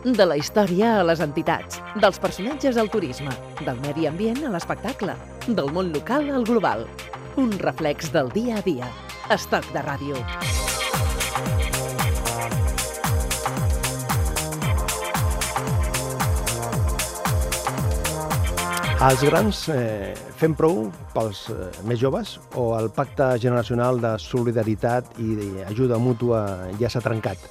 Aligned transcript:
De 0.00 0.24
la 0.24 0.38
història 0.40 0.94
a 0.96 1.00
les 1.04 1.20
entitats, 1.20 1.76
dels 2.00 2.16
personatges 2.16 2.78
al 2.80 2.88
turisme, 2.88 3.34
del 3.66 3.76
medi 3.82 4.06
ambient 4.08 4.38
a 4.48 4.52
l'espectacle, 4.54 5.12
del 5.44 5.68
món 5.76 5.90
local 5.92 6.30
al 6.32 6.46
global. 6.48 6.86
Un 7.36 7.52
reflex 7.60 8.08
del 8.14 8.30
dia 8.32 8.56
a 8.56 8.62
dia. 8.64 8.88
Estoc 9.28 9.68
de 9.74 9.82
ràdio. 9.84 10.16
Els 19.04 19.26
grans 19.28 19.62
eh, 19.68 20.16
fem 20.40 20.56
prou 20.56 20.86
pels 21.12 21.44
eh, 21.52 21.68
més 21.84 22.00
joves 22.00 22.38
o 22.56 22.70
el 22.80 22.88
pacte 22.88 23.34
generacional 23.36 24.00
de 24.00 24.16
solidaritat 24.16 25.12
i 25.20 25.36
d'ajuda 25.36 26.00
mútua 26.00 26.42
ja 26.80 26.88
s'ha 26.88 27.04
trencat? 27.04 27.48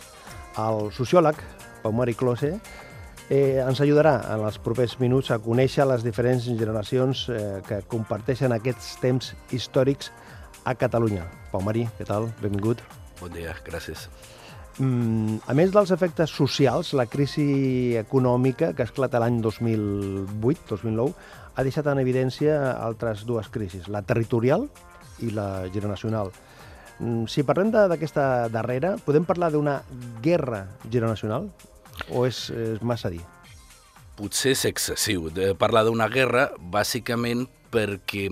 El 0.58 0.90
sociòleg 0.98 1.46
Pau 1.84 1.94
Mari 1.96 2.16
Close 2.20 2.56
eh, 3.30 3.60
ens 3.62 3.82
ajudarà 3.82 4.16
en 4.34 4.44
els 4.48 4.58
propers 4.64 4.98
minuts 5.00 5.32
a 5.32 5.40
conèixer 5.44 5.86
les 5.88 6.04
diferents 6.06 6.50
generacions 6.50 7.28
eh, 7.30 7.62
que 7.68 7.84
comparteixen 7.92 8.56
aquests 8.56 8.98
temps 9.04 9.34
històrics 9.56 10.12
a 10.66 10.76
Catalunya. 10.76 11.28
Pau 11.54 11.64
Mari, 11.66 11.86
què 11.98 12.08
tal? 12.10 12.30
Benvingut. 12.42 12.82
Bon 13.22 13.32
dia, 13.34 13.56
gràcies. 13.66 14.08
Mm, 14.80 15.42
a 15.44 15.54
més 15.58 15.74
dels 15.76 15.92
efectes 15.92 16.32
socials, 16.32 16.94
la 16.96 17.06
crisi 17.12 17.98
econòmica 18.00 18.72
que 18.74 18.86
esclata 18.88 19.20
l'any 19.20 19.42
2008-2009 19.44 21.10
ha 21.56 21.66
deixat 21.68 21.90
en 21.92 22.00
evidència 22.00 22.56
altres 22.78 23.26
dues 23.28 23.50
crisis, 23.52 23.90
la 23.92 24.02
territorial 24.08 24.70
i 25.20 25.34
la 25.36 25.68
generacional. 25.74 26.32
Mm, 27.00 27.28
si 27.28 27.44
parlem 27.44 27.74
d'aquesta 27.76 28.48
darrera, 28.52 28.96
podem 29.04 29.28
parlar 29.28 29.52
d'una 29.52 29.82
guerra 30.24 30.66
generacional 30.88 31.50
o 32.10 32.26
és, 32.28 32.48
és 32.50 32.82
massa 32.86 33.12
dir? 33.12 33.22
Potser 34.20 34.54
és 34.56 34.66
excessiu 34.68 35.30
de 35.34 35.54
parlar 35.60 35.86
d'una 35.88 36.10
guerra, 36.12 36.50
bàsicament 36.60 37.46
perquè 37.72 38.28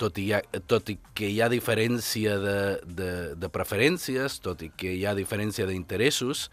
tot 0.00 0.18
i, 0.20 0.30
ha, 0.36 0.42
tot 0.68 0.90
i 0.92 0.98
que 1.16 1.28
hi 1.32 1.40
ha 1.40 1.48
diferència 1.52 2.36
de, 2.40 2.58
de, 2.84 3.10
de 3.36 3.50
preferències, 3.52 4.38
tot 4.44 4.62
i 4.64 4.70
que 4.76 4.92
hi 4.92 5.04
ha 5.08 5.16
diferència 5.16 5.66
d'interessos, 5.68 6.48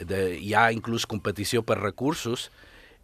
hi 0.00 0.52
ha 0.56 0.68
inclús 0.74 1.06
competició 1.08 1.62
per 1.64 1.78
recursos, 1.80 2.50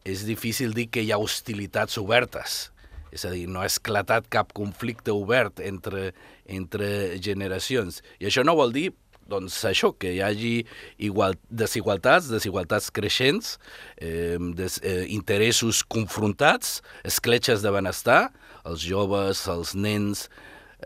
és 0.05 0.25
difícil 0.29 0.75
dir 0.77 0.89
que 0.93 1.05
hi 1.05 1.13
ha 1.13 1.21
hostilitats 1.21 1.99
obertes. 2.01 2.71
És 3.11 3.25
a 3.27 3.33
dir, 3.35 3.47
no 3.51 3.61
ha 3.61 3.69
esclatat 3.69 4.29
cap 4.31 4.53
conflicte 4.55 5.13
obert 5.13 5.61
entre, 5.65 6.13
entre 6.47 7.19
generacions. 7.19 8.05
I 8.23 8.29
això 8.31 8.45
no 8.47 8.57
vol 8.59 8.73
dir 8.75 8.91
doncs 9.31 9.57
això, 9.69 9.93
que 9.97 10.13
hi 10.17 10.21
hagi 10.25 10.55
igual, 10.99 11.37
desigualtats, 11.51 12.31
desigualtats 12.33 12.91
creixents, 12.95 13.57
eh, 13.97 14.37
des, 14.59 14.81
eh, 14.83 15.07
interessos 15.15 15.85
confrontats, 15.87 16.81
escletxes 17.07 17.63
de 17.63 17.73
benestar, 17.75 18.23
els 18.67 18.85
joves, 18.85 19.47
els 19.49 19.75
nens, 19.75 20.29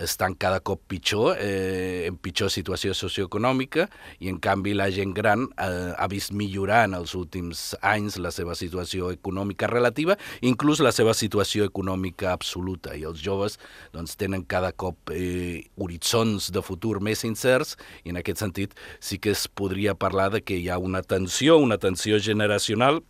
estan 0.00 0.34
cada 0.34 0.60
cop 0.60 0.80
pitjor, 0.88 1.36
eh, 1.38 2.06
en 2.08 2.16
pitjor 2.16 2.50
situació 2.50 2.94
socioeconòmica, 2.94 3.88
i 4.20 4.30
en 4.32 4.38
canvi 4.42 4.74
la 4.74 4.90
gent 4.90 5.14
gran 5.14 5.46
eh, 5.58 5.92
ha 5.96 6.08
vist 6.10 6.32
millorar 6.32 6.84
en 6.88 6.98
els 6.98 7.14
últims 7.14 7.74
anys 7.82 8.18
la 8.18 8.32
seva 8.34 8.56
situació 8.58 9.12
econòmica 9.14 9.68
relativa, 9.70 10.18
inclús 10.42 10.82
la 10.84 10.92
seva 10.92 11.14
situació 11.14 11.68
econòmica 11.68 12.32
absoluta, 12.32 12.94
i 12.96 13.04
els 13.08 13.22
joves 13.22 13.58
doncs, 13.94 14.16
tenen 14.20 14.44
cada 14.44 14.72
cop 14.72 15.14
eh, 15.14 15.64
horitzons 15.76 16.50
de 16.54 16.62
futur 16.62 17.00
més 17.00 17.24
incerts, 17.24 17.76
i 18.04 18.14
en 18.14 18.20
aquest 18.20 18.42
sentit 18.42 18.78
sí 19.00 19.18
que 19.18 19.34
es 19.34 19.46
podria 19.48 19.94
parlar 19.94 20.30
de 20.34 20.42
que 20.42 20.58
hi 20.58 20.68
ha 20.68 20.78
una 20.78 21.02
tensió, 21.02 21.58
una 21.58 21.78
tensió 21.78 22.18
generacional, 22.18 23.02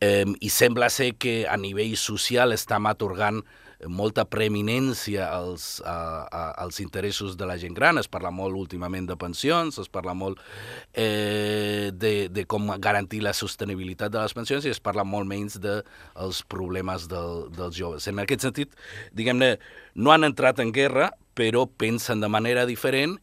eh, 0.00 0.26
i 0.40 0.50
sembla 0.50 0.90
ser 0.90 1.14
que 1.14 1.42
a 1.48 1.56
nivell 1.56 1.96
social 1.96 2.52
estem 2.52 2.88
atorgant 2.90 3.42
molta 3.88 4.24
preeminència 4.28 5.26
als, 5.32 5.80
a, 5.84 6.26
a, 6.26 6.42
als 6.62 6.80
interessos 6.80 7.36
de 7.36 7.46
la 7.48 7.56
gent 7.58 7.74
gran. 7.74 7.98
Es 7.98 8.10
parla 8.10 8.30
molt 8.34 8.56
últimament 8.58 9.08
de 9.08 9.16
pensions, 9.18 9.78
es 9.82 9.90
parla 9.92 10.14
molt 10.14 10.40
eh, 10.92 11.90
de, 11.94 12.28
de 12.32 12.46
com 12.46 12.70
garantir 12.78 13.22
la 13.24 13.34
sostenibilitat 13.36 14.12
de 14.12 14.22
les 14.22 14.36
pensions 14.36 14.66
i 14.66 14.72
es 14.72 14.82
parla 14.82 15.04
molt 15.04 15.28
menys 15.28 15.58
dels 15.62 16.42
de 16.42 16.48
problemes 16.52 17.08
del, 17.10 17.48
dels 17.56 17.76
joves. 17.78 18.06
En 18.08 18.22
aquest 18.22 18.46
sentit, 18.46 18.78
diguem-ne, 19.16 19.56
no 19.94 20.14
han 20.14 20.28
entrat 20.28 20.62
en 20.62 20.72
guerra, 20.74 21.10
però 21.34 21.66
pensen 21.66 22.20
de 22.20 22.28
manera 22.28 22.66
diferent 22.68 23.18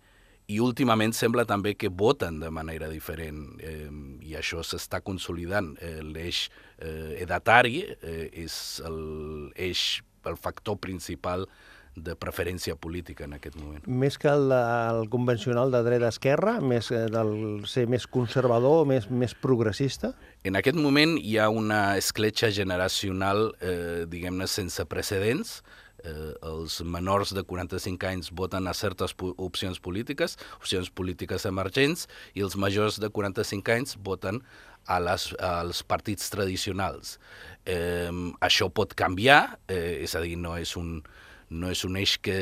i 0.49 0.57
últimament 0.63 1.13
sembla 1.13 1.45
també 1.45 1.75
que 1.77 1.91
voten 1.93 2.39
de 2.41 2.49
manera 2.49 2.89
diferent 2.89 3.59
eh, 3.61 3.85
i 4.25 4.33
això 4.37 4.63
s'està 4.65 5.03
consolidant. 5.05 5.75
Eh, 5.77 5.99
L'eix 6.01 6.47
eh, 6.81 7.21
edatari 7.21 7.83
eh, 7.85 8.29
és 8.45 8.55
l'eix 8.89 9.83
el 10.25 10.37
factor 10.37 10.79
principal 10.81 11.47
de 11.95 12.15
preferència 12.15 12.75
política 12.79 13.25
en 13.25 13.35
aquest 13.37 13.57
moment. 13.59 13.83
Més 13.87 14.17
que 14.21 14.29
el, 14.31 14.51
el 14.53 15.09
convencional 15.11 15.73
de 15.73 15.81
dreta-esquerra, 15.85 16.59
més 16.61 16.91
del 16.91 17.33
ser 17.69 17.87
més 17.91 18.07
conservador, 18.07 18.85
més, 18.89 19.09
més 19.09 19.35
progressista? 19.35 20.13
En 20.47 20.59
aquest 20.59 20.79
moment 20.79 21.17
hi 21.19 21.37
ha 21.39 21.49
una 21.51 21.97
escletxa 21.99 22.51
generacional, 22.55 23.49
eh, 23.59 24.05
diguem-ne, 24.09 24.47
sense 24.47 24.85
precedents, 24.89 25.59
eh, 26.03 26.33
els 26.47 26.79
menors 26.85 27.33
de 27.35 27.43
45 27.43 28.07
anys 28.07 28.31
voten 28.31 28.69
a 28.69 28.75
certes 28.77 29.15
opcions 29.35 29.79
polítiques, 29.83 30.37
opcions 30.59 30.89
polítiques 30.89 31.45
emergents, 31.49 32.07
i 32.35 32.45
els 32.45 32.55
majors 32.55 32.99
de 33.01 33.11
45 33.11 33.75
anys 33.75 33.97
voten 33.99 34.43
a 34.87 34.99
les, 35.03 35.29
als 35.43 35.83
partits 35.83 36.29
tradicionals. 36.33 37.17
Eh, 37.65 38.11
això 38.45 38.69
pot 38.73 38.95
canviar, 38.97 39.59
eh, 39.67 39.99
és 40.05 40.15
a 40.15 40.23
dir, 40.23 40.37
no 40.37 40.55
és 40.57 40.75
un, 40.79 40.99
no 41.49 41.69
és 41.73 41.83
un 41.85 41.97
eix 41.97 42.17
que 42.21 42.37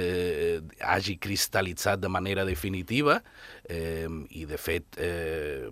hagi 0.84 1.18
cristal·litzat 1.24 2.02
de 2.04 2.12
manera 2.12 2.46
definitiva 2.48 3.22
eh, 3.70 4.08
i, 4.30 4.46
de 4.46 4.60
fet, 4.60 5.00
eh, 5.00 5.70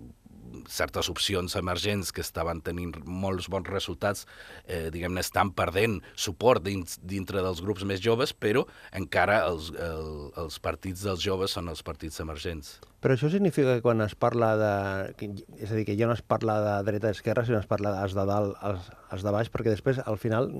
certes 0.70 1.10
opcions 1.12 1.56
emergents 1.58 2.12
que 2.14 2.24
estaven 2.24 2.62
tenint 2.64 2.94
molts 3.04 3.50
bons 3.52 3.68
resultats, 3.70 4.26
eh, 4.66 4.88
diguem-ne, 4.94 5.22
estan 5.24 5.52
perdent 5.56 6.00
suport 6.14 6.64
dins, 6.64 6.98
dintre 7.02 7.42
dels 7.44 7.62
grups 7.64 7.86
més 7.88 8.02
joves, 8.02 8.32
però 8.32 8.66
encara 8.96 9.42
els, 9.46 9.70
el, 9.76 10.30
els 10.42 10.60
partits 10.62 11.06
dels 11.06 11.22
joves 11.24 11.56
són 11.56 11.72
els 11.72 11.82
partits 11.86 12.20
emergents. 12.24 12.76
Però 13.04 13.14
això 13.14 13.28
significa 13.30 13.76
que 13.76 13.84
quan 13.84 14.00
es 14.02 14.16
parla 14.18 14.54
de... 14.58 14.70
És 15.60 15.70
a 15.70 15.76
dir, 15.76 15.84
que 15.86 15.94
ja 15.98 16.08
no 16.08 16.16
es 16.16 16.24
parla 16.26 16.56
de 16.64 16.76
dreta 16.88 17.12
i 17.12 17.14
esquerra, 17.14 17.44
sinó 17.46 17.60
es 17.60 17.68
parla 17.70 17.92
dels 18.00 18.16
de 18.16 18.24
dalt 18.26 18.56
als, 18.66 18.88
als 19.14 19.26
de 19.26 19.34
baix, 19.34 19.50
perquè 19.52 19.74
després, 19.74 20.00
al 20.02 20.18
final, 20.18 20.50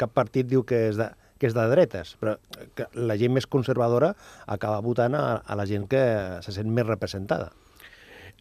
cap 0.00 0.14
partit 0.16 0.48
diu 0.50 0.64
que 0.66 0.88
és 0.88 0.98
de, 0.98 1.12
que 1.42 1.50
és 1.50 1.56
de 1.58 1.66
dretes, 1.70 2.14
però 2.22 2.36
que 2.78 2.86
la 2.94 3.18
gent 3.18 3.34
més 3.34 3.48
conservadora 3.50 4.12
acaba 4.46 4.82
votant 4.84 5.16
a, 5.18 5.24
a 5.42 5.58
la 5.58 5.66
gent 5.66 5.88
que 5.90 6.02
se 6.46 6.54
sent 6.54 6.70
més 6.70 6.86
representada. 6.86 7.50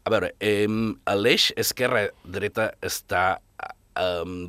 A 0.03 0.09
veure, 0.09 0.31
eh, 0.41 0.65
l'eix 1.13 1.51
esquerra-dreta 1.61 2.71
està 2.81 3.25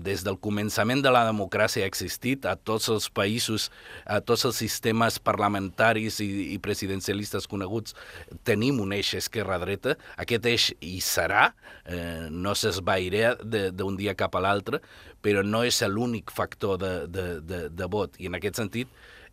des 0.03 0.23
del 0.23 0.37
començament 0.39 1.03
de 1.03 1.11
la 1.11 1.25
democràcia 1.27 1.83
ha 1.83 1.91
existit 1.91 2.47
a 2.47 2.55
tots 2.57 2.89
els 2.93 3.09
països, 3.11 3.71
a 4.07 4.21
tots 4.21 4.45
els 4.47 4.57
sistemes 4.57 5.19
parlamentaris 5.19 6.21
i, 6.23 6.55
i 6.55 6.59
presidencialistes 6.63 7.49
coneguts, 7.51 7.97
tenim 8.47 8.81
un 8.81 8.95
eix 8.95 9.15
esquerra-dreta, 9.19 9.97
aquest 10.17 10.47
eix 10.47 10.69
hi 10.81 11.01
serà, 11.03 11.51
eh, 11.85 12.29
no 12.31 12.55
s'esvairà 12.55 13.35
d'un 13.43 13.99
dia 13.99 14.15
cap 14.15 14.37
a 14.39 14.45
l'altre, 14.45 14.81
però 15.23 15.43
no 15.43 15.65
és 15.67 15.83
l'únic 15.83 16.31
factor 16.31 16.79
de, 16.79 16.93
de, 17.11 17.27
de, 17.43 17.65
de 17.71 17.91
vot, 17.91 18.15
i 18.23 18.31
en 18.31 18.39
aquest 18.39 18.63
sentit 18.63 18.89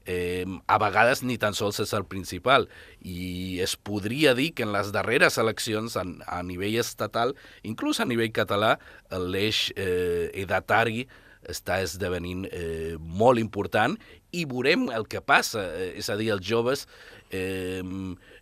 eh, 0.09 0.45
a 0.65 0.79
vegades 0.81 1.21
ni 1.23 1.37
tan 1.37 1.55
sols 1.57 1.79
és 1.83 1.93
el 1.93 2.05
principal. 2.09 2.67
I 3.05 3.59
es 3.63 3.75
podria 3.77 4.33
dir 4.37 4.51
que 4.57 4.65
en 4.65 4.73
les 4.73 4.91
darreres 4.95 5.37
eleccions 5.41 5.97
a, 5.99 6.05
a 6.25 6.41
nivell 6.43 6.79
estatal, 6.81 7.35
inclús 7.63 8.01
a 8.01 8.07
nivell 8.09 8.33
català, 8.33 8.77
l'eix 9.13 9.69
eh, 9.77 10.29
edatari 10.41 11.05
està 11.49 11.77
esdevenint 11.79 12.43
eh, 12.49 12.97
molt 12.99 13.39
important 13.39 13.95
i 14.35 14.43
veurem 14.49 14.89
el 14.93 15.05
que 15.09 15.21
passa. 15.21 15.63
Eh, 15.77 15.93
és 16.01 16.09
a 16.09 16.17
dir, 16.19 16.31
els 16.33 16.45
joves 16.45 16.87
eh, 17.29 17.83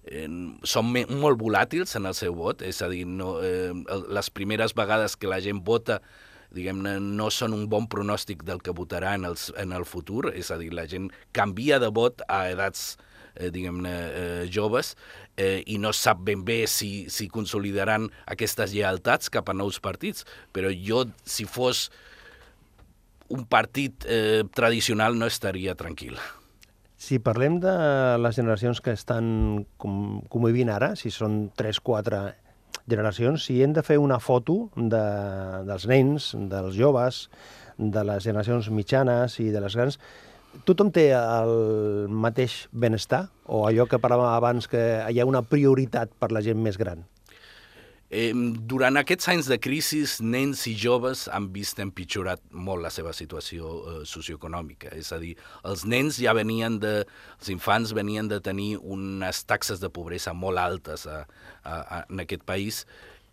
eh, 0.07 0.29
són 0.63 0.95
molt 0.95 1.41
volàtils 1.41 1.95
en 1.99 2.07
el 2.09 2.15
seu 2.17 2.35
vot, 2.37 2.63
és 2.63 2.81
a 2.81 2.89
dir, 2.91 3.03
no, 3.07 3.37
eh, 3.43 3.75
les 4.07 4.31
primeres 4.31 4.75
vegades 4.77 5.19
que 5.19 5.29
la 5.29 5.41
gent 5.43 5.61
vota 5.67 6.01
diguem-ne, 6.55 6.97
no 6.99 7.29
són 7.33 7.55
un 7.57 7.67
bon 7.71 7.88
pronòstic 7.91 8.44
del 8.47 8.61
que 8.63 8.75
votarà 8.75 9.15
en, 9.17 9.27
els, 9.29 9.49
en 9.59 9.75
el 9.75 9.85
futur, 9.85 10.31
és 10.33 10.51
a 10.51 10.57
dir, 10.61 10.71
la 10.75 10.88
gent 10.89 11.09
canvia 11.35 11.79
de 11.83 11.91
vot 11.94 12.23
a 12.27 12.45
edats 12.51 12.95
eh, 13.35 13.51
diguem-ne, 13.53 13.94
eh, 13.94 14.44
joves 14.51 14.95
eh, 15.38 15.61
i 15.67 15.77
no 15.81 15.94
sap 15.94 16.23
ben 16.27 16.44
bé 16.47 16.63
si, 16.71 17.07
si 17.13 17.29
consolidaran 17.31 18.09
aquestes 18.25 18.73
llealtats 18.75 19.31
cap 19.33 19.49
a 19.49 19.57
nous 19.57 19.79
partits, 19.83 20.25
però 20.55 20.71
jo, 20.71 21.05
si 21.25 21.45
fos 21.45 21.88
un 23.27 23.44
partit 23.45 24.07
eh, 24.07 24.44
tradicional, 24.55 25.17
no 25.19 25.27
estaria 25.27 25.75
tranquil. 25.75 26.15
Si 26.97 27.19
parlem 27.21 27.59
de 27.61 27.73
les 28.17 28.38
generacions 28.39 28.79
que 28.81 28.95
estan 28.95 29.65
com, 29.77 30.21
convivint 30.33 30.71
ara, 30.73 30.95
si 30.97 31.11
són 31.13 31.51
3, 31.59 31.79
4 31.85 32.21
generacions, 32.89 33.45
si 33.47 33.61
hem 33.63 33.73
de 33.75 33.83
fer 33.83 33.97
una 33.99 34.19
foto 34.23 34.69
de, 34.75 35.03
dels 35.67 35.87
nens, 35.89 36.31
dels 36.51 36.77
joves, 36.77 37.27
de 37.77 38.03
les 38.07 38.23
generacions 38.23 38.71
mitjanes 38.73 39.37
i 39.43 39.51
de 39.53 39.61
les 39.61 39.75
grans, 39.77 39.99
tothom 40.65 40.89
té 40.93 41.09
el 41.17 42.07
mateix 42.09 42.65
benestar? 42.71 43.27
O 43.45 43.65
allò 43.67 43.85
que 43.89 44.01
parlàvem 44.01 44.31
abans, 44.31 44.71
que 44.71 44.81
hi 45.11 45.19
ha 45.19 45.29
una 45.29 45.43
prioritat 45.45 46.15
per 46.19 46.31
la 46.31 46.43
gent 46.45 46.63
més 46.63 46.79
gran? 46.79 47.05
Durant 48.07 48.95
aquests 48.95 49.27
anys 49.33 49.50
de 49.51 49.57
crisi, 49.59 50.00
nens 50.24 50.62
i 50.71 50.74
joves 50.80 51.25
han 51.27 51.50
vist 51.51 51.81
empitjorat 51.83 52.39
molt 52.56 52.86
la 52.86 52.92
seva 52.94 53.12
situació 53.12 53.68
eh, 53.68 53.98
socioeconòmica. 54.07 54.94
És 54.95 55.12
a 55.12 55.19
dir, 55.19 55.33
els 55.68 55.83
nens 55.83 56.21
ja 56.24 56.31
venien 56.38 56.80
de... 56.80 57.01
Els 57.42 57.51
infants 57.51 57.92
venien 57.92 58.30
de 58.31 58.39
tenir 58.39 58.77
unes 58.80 59.44
taxes 59.44 59.83
de 59.83 59.92
pobresa 59.92 60.31
molt 60.33 60.57
altes 60.57 61.04
a, 61.06 61.25
a, 61.63 61.75
a, 61.75 62.01
en 62.07 62.24
aquest 62.24 62.48
país, 62.48 62.86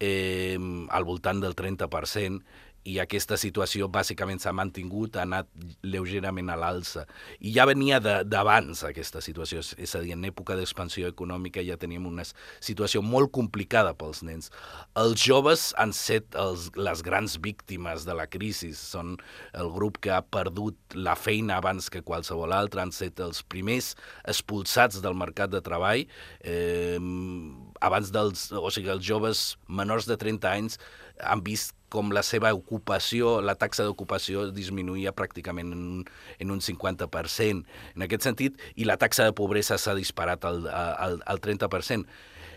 eh, 0.02 0.58
al 0.90 1.06
voltant 1.06 1.38
del 1.44 1.54
30%, 1.54 2.42
i 2.84 2.98
aquesta 3.00 3.38
situació 3.40 3.88
bàsicament 3.88 4.42
s'ha 4.42 4.52
mantingut, 4.56 5.16
ha 5.16 5.24
anat 5.24 5.48
lleugerament 5.82 6.50
a 6.52 6.56
l'alça. 6.60 7.06
I 7.40 7.54
ja 7.56 7.64
venia 7.68 8.00
d'abans 8.00 8.82
aquesta 8.84 9.22
situació, 9.24 9.62
és 9.80 9.94
a 9.96 10.02
dir, 10.04 10.12
en 10.16 10.26
època 10.28 10.56
d'expansió 10.58 11.08
econòmica 11.08 11.64
ja 11.64 11.78
teníem 11.80 12.06
una 12.10 12.26
situació 12.60 13.00
molt 13.04 13.32
complicada 13.32 13.94
pels 13.96 14.20
nens. 14.26 14.50
Els 15.00 15.24
joves 15.24 15.70
han 15.80 15.94
set 15.96 16.36
els, 16.40 16.68
les 16.76 17.04
grans 17.06 17.38
víctimes 17.40 18.04
de 18.04 18.16
la 18.16 18.28
crisi, 18.28 18.74
són 18.76 19.16
el 19.56 19.72
grup 19.72 20.00
que 20.04 20.12
ha 20.12 20.20
perdut 20.22 20.76
la 20.94 21.16
feina 21.16 21.56
abans 21.62 21.88
que 21.88 22.04
qualsevol 22.04 22.52
altre, 22.52 22.84
han 22.84 22.92
set 22.92 23.22
els 23.24 23.40
primers 23.42 23.94
expulsats 24.28 25.00
del 25.04 25.16
mercat 25.16 25.54
de 25.54 25.62
treball, 25.64 26.04
eh, 26.44 27.00
abans 27.84 28.12
dels, 28.12 28.50
o 28.52 28.68
sigui, 28.72 28.92
els 28.92 29.04
joves 29.04 29.54
menors 29.68 30.08
de 30.10 30.18
30 30.20 30.52
anys 30.52 30.78
han 31.22 31.42
vist 31.46 31.74
com 31.94 32.12
la 32.14 32.24
seva 32.26 32.50
ocupació, 32.56 33.38
la 33.44 33.54
taxa 33.58 33.86
d'ocupació 33.86 34.48
disminuïa 34.54 35.14
pràcticament 35.16 35.72
en 35.72 35.82
un, 35.98 36.04
en 36.42 36.54
un 36.54 36.62
50%. 36.64 37.64
En 37.94 38.06
aquest 38.06 38.26
sentit, 38.26 38.58
i 38.74 38.88
la 38.88 38.98
taxa 39.00 39.28
de 39.28 39.36
pobresa 39.36 39.78
s'ha 39.78 39.94
disparat 39.98 40.44
al, 40.48 40.64
al, 40.68 41.20
al 41.24 41.42
30%. 41.44 42.04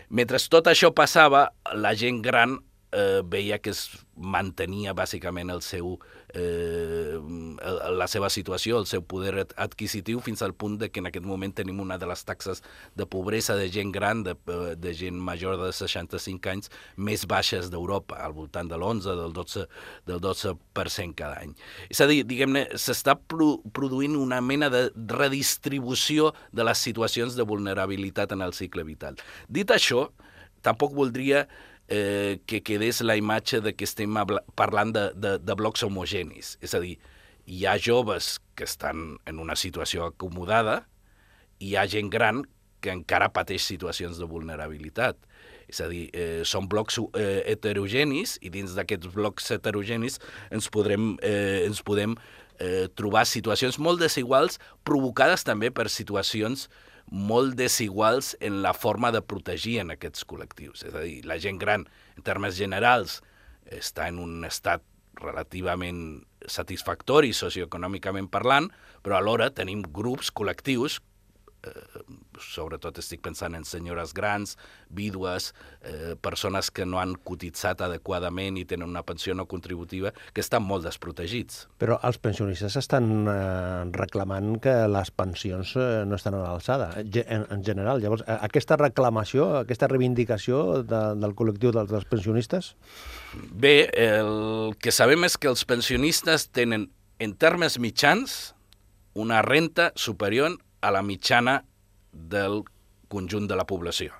Mentre 0.08 0.40
tot 0.50 0.70
això 0.70 0.90
passava, 0.96 1.50
la 1.76 1.92
gent 1.98 2.22
gran 2.24 2.56
eh, 2.92 3.20
veia 3.24 3.58
que 3.60 3.74
es 3.74 3.86
mantenia 4.16 4.94
bàsicament 4.96 5.52
el 5.52 5.60
seu, 5.62 5.98
eh, 6.34 7.18
la 7.92 8.06
seva 8.10 8.28
situació, 8.32 8.78
el 8.78 8.86
seu 8.90 9.02
poder 9.02 9.46
adquisitiu, 9.56 10.20
fins 10.24 10.42
al 10.42 10.54
punt 10.54 10.78
de 10.80 10.90
que 10.92 11.00
en 11.02 11.08
aquest 11.10 11.26
moment 11.26 11.54
tenim 11.56 11.80
una 11.80 11.98
de 11.98 12.08
les 12.08 12.24
taxes 12.28 12.62
de 12.98 13.06
pobresa 13.06 13.56
de 13.56 13.68
gent 13.72 13.92
gran, 13.94 14.22
de, 14.26 14.34
de 14.76 14.94
gent 14.94 15.18
major 15.18 15.58
de 15.60 15.70
65 15.72 16.52
anys, 16.52 16.72
més 16.96 17.26
baixes 17.28 17.70
d'Europa, 17.72 18.20
al 18.24 18.36
voltant 18.36 18.68
de 18.68 18.76
l'11, 18.78 19.16
del 19.22 19.32
12, 19.36 19.66
del 20.08 20.22
12% 20.24 21.16
cada 21.18 21.40
any. 21.42 21.54
És 21.88 22.02
a 22.04 22.08
dir, 22.10 22.22
diguem-ne, 22.28 22.66
s'està 22.76 23.16
pro 23.18 23.58
produint 23.72 24.16
una 24.18 24.40
mena 24.44 24.68
de 24.72 24.88
redistribució 25.10 26.32
de 26.52 26.66
les 26.66 26.78
situacions 26.84 27.36
de 27.38 27.46
vulnerabilitat 27.48 28.34
en 28.36 28.44
el 28.44 28.54
cicle 28.56 28.84
vital. 28.84 29.18
Dit 29.48 29.72
això, 29.74 30.08
tampoc 30.62 30.94
voldria 30.96 31.46
eh, 31.88 32.40
que 32.46 32.62
quedés 32.62 33.00
la 33.00 33.16
imatge 33.16 33.60
de 33.60 33.74
que 33.74 33.86
estem 33.88 34.14
parlant 34.54 34.92
de, 34.94 35.08
de, 35.16 35.36
de 35.40 35.56
blocs 35.58 35.82
homogenis. 35.82 36.56
És 36.64 36.76
a 36.76 36.82
dir, 36.84 36.98
hi 37.48 37.64
ha 37.66 37.78
joves 37.80 38.36
que 38.54 38.68
estan 38.68 39.16
en 39.26 39.40
una 39.40 39.56
situació 39.56 40.06
acomodada 40.08 40.82
i 41.58 41.72
hi 41.72 41.76
ha 41.76 41.88
gent 41.88 42.12
gran 42.12 42.44
que 42.84 42.92
encara 42.94 43.32
pateix 43.34 43.64
situacions 43.66 44.20
de 44.20 44.28
vulnerabilitat. 44.28 45.16
És 45.68 45.80
a 45.84 45.88
dir, 45.90 46.06
eh, 46.16 46.44
són 46.48 46.68
blocs 46.68 47.00
eh, 47.18 47.42
heterogenis 47.50 48.36
i 48.40 48.52
dins 48.52 48.76
d'aquests 48.76 49.10
blocs 49.12 49.50
heterogenis 49.52 50.20
ens, 50.54 50.68
podrem, 50.72 51.16
eh, 51.24 51.64
ens 51.66 51.82
podem 51.84 52.14
eh, 52.58 52.86
trobar 52.96 53.26
situacions 53.28 53.80
molt 53.82 54.00
desiguals 54.00 54.60
provocades 54.84 55.44
també 55.44 55.72
per 55.74 55.88
situacions 55.92 56.68
eh, 56.68 56.87
molt 57.10 57.56
desiguals 57.58 58.34
en 58.44 58.60
la 58.62 58.74
forma 58.76 59.10
de 59.14 59.22
protegir 59.24 59.78
en 59.82 59.94
aquests 59.94 60.26
col·lectius. 60.28 60.84
És 60.88 60.94
a 60.94 61.02
dir, 61.04 61.22
la 61.28 61.38
gent 61.42 61.58
gran, 61.60 61.86
en 62.16 62.26
termes 62.26 62.56
generals, 62.58 63.20
està 63.72 64.08
en 64.08 64.20
un 64.22 64.44
estat 64.48 64.84
relativament 65.18 66.22
satisfactori 66.46 67.32
socioeconòmicament 67.34 68.28
parlant, 68.30 68.68
però 69.02 69.18
alhora 69.18 69.50
tenim 69.54 69.82
grups 69.82 70.30
col·lectius 70.30 71.00
sobretot 72.38 72.98
estic 73.02 73.22
pensant 73.24 73.56
en 73.58 73.64
senyores 73.66 74.12
grans, 74.14 74.56
vídues, 74.94 75.52
eh, 75.82 76.14
persones 76.20 76.70
que 76.70 76.86
no 76.86 77.00
han 77.00 77.16
cotitzat 77.16 77.82
adequadament 77.84 78.58
i 78.58 78.64
tenen 78.68 78.88
una 78.88 79.02
pensió 79.02 79.34
no 79.34 79.46
contributiva, 79.50 80.12
que 80.32 80.40
estan 80.40 80.62
molt 80.62 80.86
desprotegits. 80.86 81.66
Però 81.78 81.98
els 82.06 82.20
pensionistes 82.22 82.76
estan 82.80 83.26
eh, 83.28 83.84
reclamant 83.96 84.58
que 84.62 84.74
les 84.90 85.10
pensions 85.10 85.74
eh, 85.76 86.04
no 86.06 86.18
estan 86.18 86.38
a 86.38 86.44
l'alçada, 86.44 86.92
en, 87.02 87.46
en 87.50 87.64
general. 87.64 88.02
Llavors, 88.02 88.22
eh, 88.26 88.38
aquesta 88.48 88.78
reclamació, 88.78 89.50
aquesta 89.62 89.90
reivindicació 89.90 90.82
de, 90.82 91.02
del 91.18 91.34
col·lectiu 91.38 91.74
dels, 91.74 91.90
dels 91.90 92.06
pensionistes? 92.08 92.74
Bé, 93.50 93.90
el 93.92 94.76
que 94.80 94.94
sabem 94.94 95.26
és 95.26 95.36
que 95.36 95.50
els 95.50 95.66
pensionistes 95.68 96.48
tenen, 96.54 96.88
en 97.18 97.34
termes 97.34 97.80
mitjans, 97.82 98.54
una 99.18 99.42
renta 99.42 99.90
superior 99.98 100.54
a 100.80 100.92
la 100.94 101.02
mitjana 101.02 101.62
del 102.12 102.62
conjunt 103.08 103.48
de 103.48 103.56
la 103.56 103.66
població. 103.66 104.12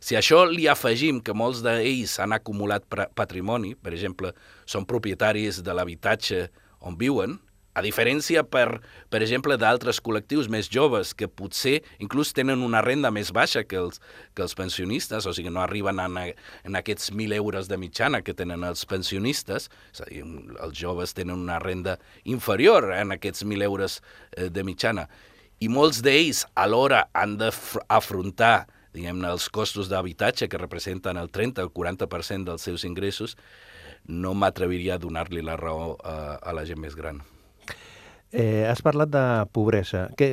Si 0.00 0.14
a 0.14 0.20
això 0.20 0.44
li 0.46 0.68
afegim 0.68 1.22
que 1.24 1.34
molts 1.34 1.62
d'ells 1.64 2.18
han 2.22 2.36
acumulat 2.36 2.84
patrimoni, 3.16 3.74
per 3.74 3.94
exemple, 3.96 4.32
són 4.68 4.86
propietaris 4.86 5.62
de 5.66 5.74
l'habitatge 5.74 6.46
on 6.86 6.98
viuen, 7.00 7.38
a 7.76 7.82
diferència, 7.84 8.40
per, 8.48 8.80
per 9.12 9.18
exemple, 9.20 9.58
d'altres 9.60 9.98
col·lectius 10.00 10.46
més 10.48 10.70
joves 10.72 11.10
que 11.12 11.28
potser 11.28 11.82
inclús 12.00 12.32
tenen 12.32 12.62
una 12.64 12.80
renda 12.80 13.10
més 13.12 13.34
baixa 13.36 13.66
que 13.68 13.76
els, 13.76 14.00
que 14.32 14.46
els 14.46 14.56
pensionistes, 14.56 15.28
o 15.28 15.34
sigui, 15.36 15.52
no 15.52 15.60
arriben 15.60 16.00
a, 16.00 16.06
en 16.08 16.80
aquests 16.80 17.10
1.000 17.12 17.36
euros 17.36 17.68
de 17.68 17.76
mitjana 17.76 18.22
que 18.24 18.32
tenen 18.32 18.64
els 18.64 18.86
pensionistes, 18.88 19.68
és 19.92 20.00
a 20.00 20.08
dir, 20.08 20.24
els 20.56 20.78
joves 20.78 21.12
tenen 21.18 21.36
una 21.36 21.60
renda 21.60 21.98
inferior 22.24 22.88
en 22.96 23.12
aquests 23.18 23.44
1.000 23.44 23.68
euros 23.68 24.00
eh, 24.32 24.48
de 24.48 24.64
mitjana 24.64 25.10
i 25.60 25.68
molts 25.72 26.02
d'ells 26.04 26.44
alhora 26.54 27.06
han 27.16 27.36
d'afrontar 27.40 28.66
diguem-ne, 28.96 29.28
els 29.28 29.50
costos 29.52 29.90
d'habitatge 29.92 30.48
que 30.48 30.60
representen 30.60 31.20
el 31.20 31.30
30 31.32 31.66
o 31.68 31.72
40% 31.76 32.48
dels 32.48 32.64
seus 32.64 32.84
ingressos, 32.88 33.36
no 34.08 34.34
m'atreviria 34.34 34.96
a 34.96 35.02
donar-li 35.02 35.44
la 35.44 35.58
raó 35.60 35.96
a, 36.00 36.38
a 36.40 36.56
la 36.56 36.64
gent 36.68 36.80
més 36.80 36.96
gran. 36.96 37.20
Eh, 38.32 38.66
has 38.66 38.82
parlat 38.82 39.08
de 39.08 39.22
pobresa. 39.54 40.08
Què, 40.18 40.32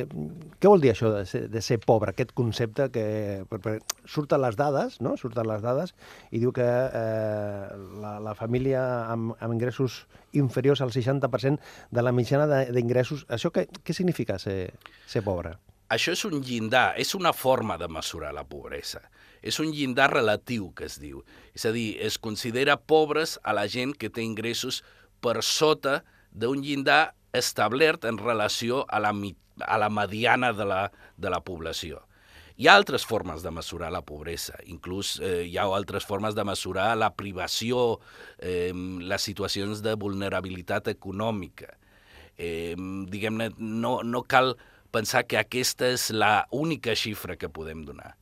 què 0.58 0.70
vol 0.70 0.82
dir 0.82 0.90
això 0.90 1.12
de 1.14 1.22
ser, 1.30 1.44
de 1.48 1.60
ser 1.62 1.78
pobre, 1.78 2.10
aquest 2.10 2.32
concepte 2.34 2.88
que 2.92 3.04
per, 3.48 3.60
per, 3.62 3.74
surten 4.10 4.42
les 4.42 4.58
dades, 4.58 4.98
no? 5.04 5.14
surten 5.20 5.46
les 5.46 5.62
dades 5.62 5.94
i 6.34 6.42
diu 6.42 6.50
que 6.52 6.66
eh, 6.66 7.68
la, 8.02 8.16
la 8.24 8.34
família 8.34 8.82
amb, 9.12 9.36
amb 9.38 9.54
ingressos 9.54 10.02
inferiors 10.34 10.82
al 10.82 10.90
60% 10.90 11.62
de 11.94 12.02
la 12.02 12.12
mitjana 12.12 12.64
d'ingressos, 12.74 13.28
això 13.30 13.54
què, 13.54 13.68
què 13.70 13.94
significa 13.94 14.40
ser, 14.42 14.74
ser 15.06 15.22
pobre? 15.22 15.54
Això 15.94 16.16
és 16.16 16.26
un 16.26 16.40
llindar, 16.42 16.96
és 16.98 17.14
una 17.14 17.30
forma 17.36 17.78
de 17.78 17.86
mesurar 17.86 18.34
la 18.34 18.42
pobresa. 18.48 19.04
És 19.44 19.60
un 19.62 19.70
llindar 19.70 20.08
relatiu, 20.10 20.72
que 20.74 20.88
es 20.88 20.96
diu. 20.98 21.20
És 21.54 21.68
a 21.68 21.70
dir, 21.70 21.92
es 22.02 22.16
considera 22.18 22.80
pobres 22.80 23.36
a 23.44 23.54
la 23.54 23.68
gent 23.68 23.92
que 23.94 24.10
té 24.10 24.24
ingressos 24.24 24.82
per 25.22 25.42
sota 25.44 26.00
d'un 26.32 26.64
llindar 26.64 27.14
establert 27.34 28.06
en 28.08 28.18
relació 28.18 28.84
a 28.88 29.00
la, 29.02 29.12
a 29.66 29.78
la 29.78 29.90
mediana 29.90 30.52
de 30.52 30.64
la, 30.64 30.82
de 31.16 31.30
la 31.30 31.40
població. 31.44 32.02
Hi 32.54 32.68
ha 32.70 32.76
altres 32.78 33.02
formes 33.02 33.42
de 33.42 33.50
mesurar 33.50 33.90
la 33.90 34.04
pobresa, 34.06 34.54
inclús 34.70 35.16
eh, 35.18 35.42
hi 35.48 35.56
ha 35.58 35.64
altres 35.66 36.06
formes 36.06 36.36
de 36.38 36.44
mesurar 36.46 36.92
la 36.96 37.10
privació, 37.18 37.98
eh, 38.38 38.70
les 38.74 39.26
situacions 39.26 39.82
de 39.82 39.96
vulnerabilitat 39.98 40.92
econòmica. 40.92 41.72
Eh, 42.38 42.76
Diguem-ne, 43.10 43.50
no, 43.58 43.96
no 44.06 44.22
cal 44.22 44.54
pensar 44.94 45.24
que 45.26 45.40
aquesta 45.40 45.90
és 45.90 46.12
la 46.14 46.46
única 46.54 46.94
xifra 46.94 47.34
que 47.34 47.50
podem 47.50 47.82
donar. 47.88 48.14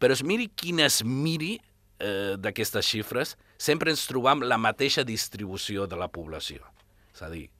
Però 0.00 0.16
es 0.16 0.24
miri 0.24 0.48
quin 0.56 0.80
es 0.80 1.02
miri 1.04 1.58
eh, 2.00 2.40
d'aquestes 2.40 2.88
xifres, 2.88 3.36
sempre 3.60 3.92
ens 3.92 4.06
trobam 4.08 4.40
la 4.40 4.56
mateixa 4.56 5.04
distribució 5.04 5.84
de 5.84 6.00
la 6.00 6.08
població. 6.08 6.64
És 7.12 7.20
a 7.20 7.28
dir, 7.28 7.50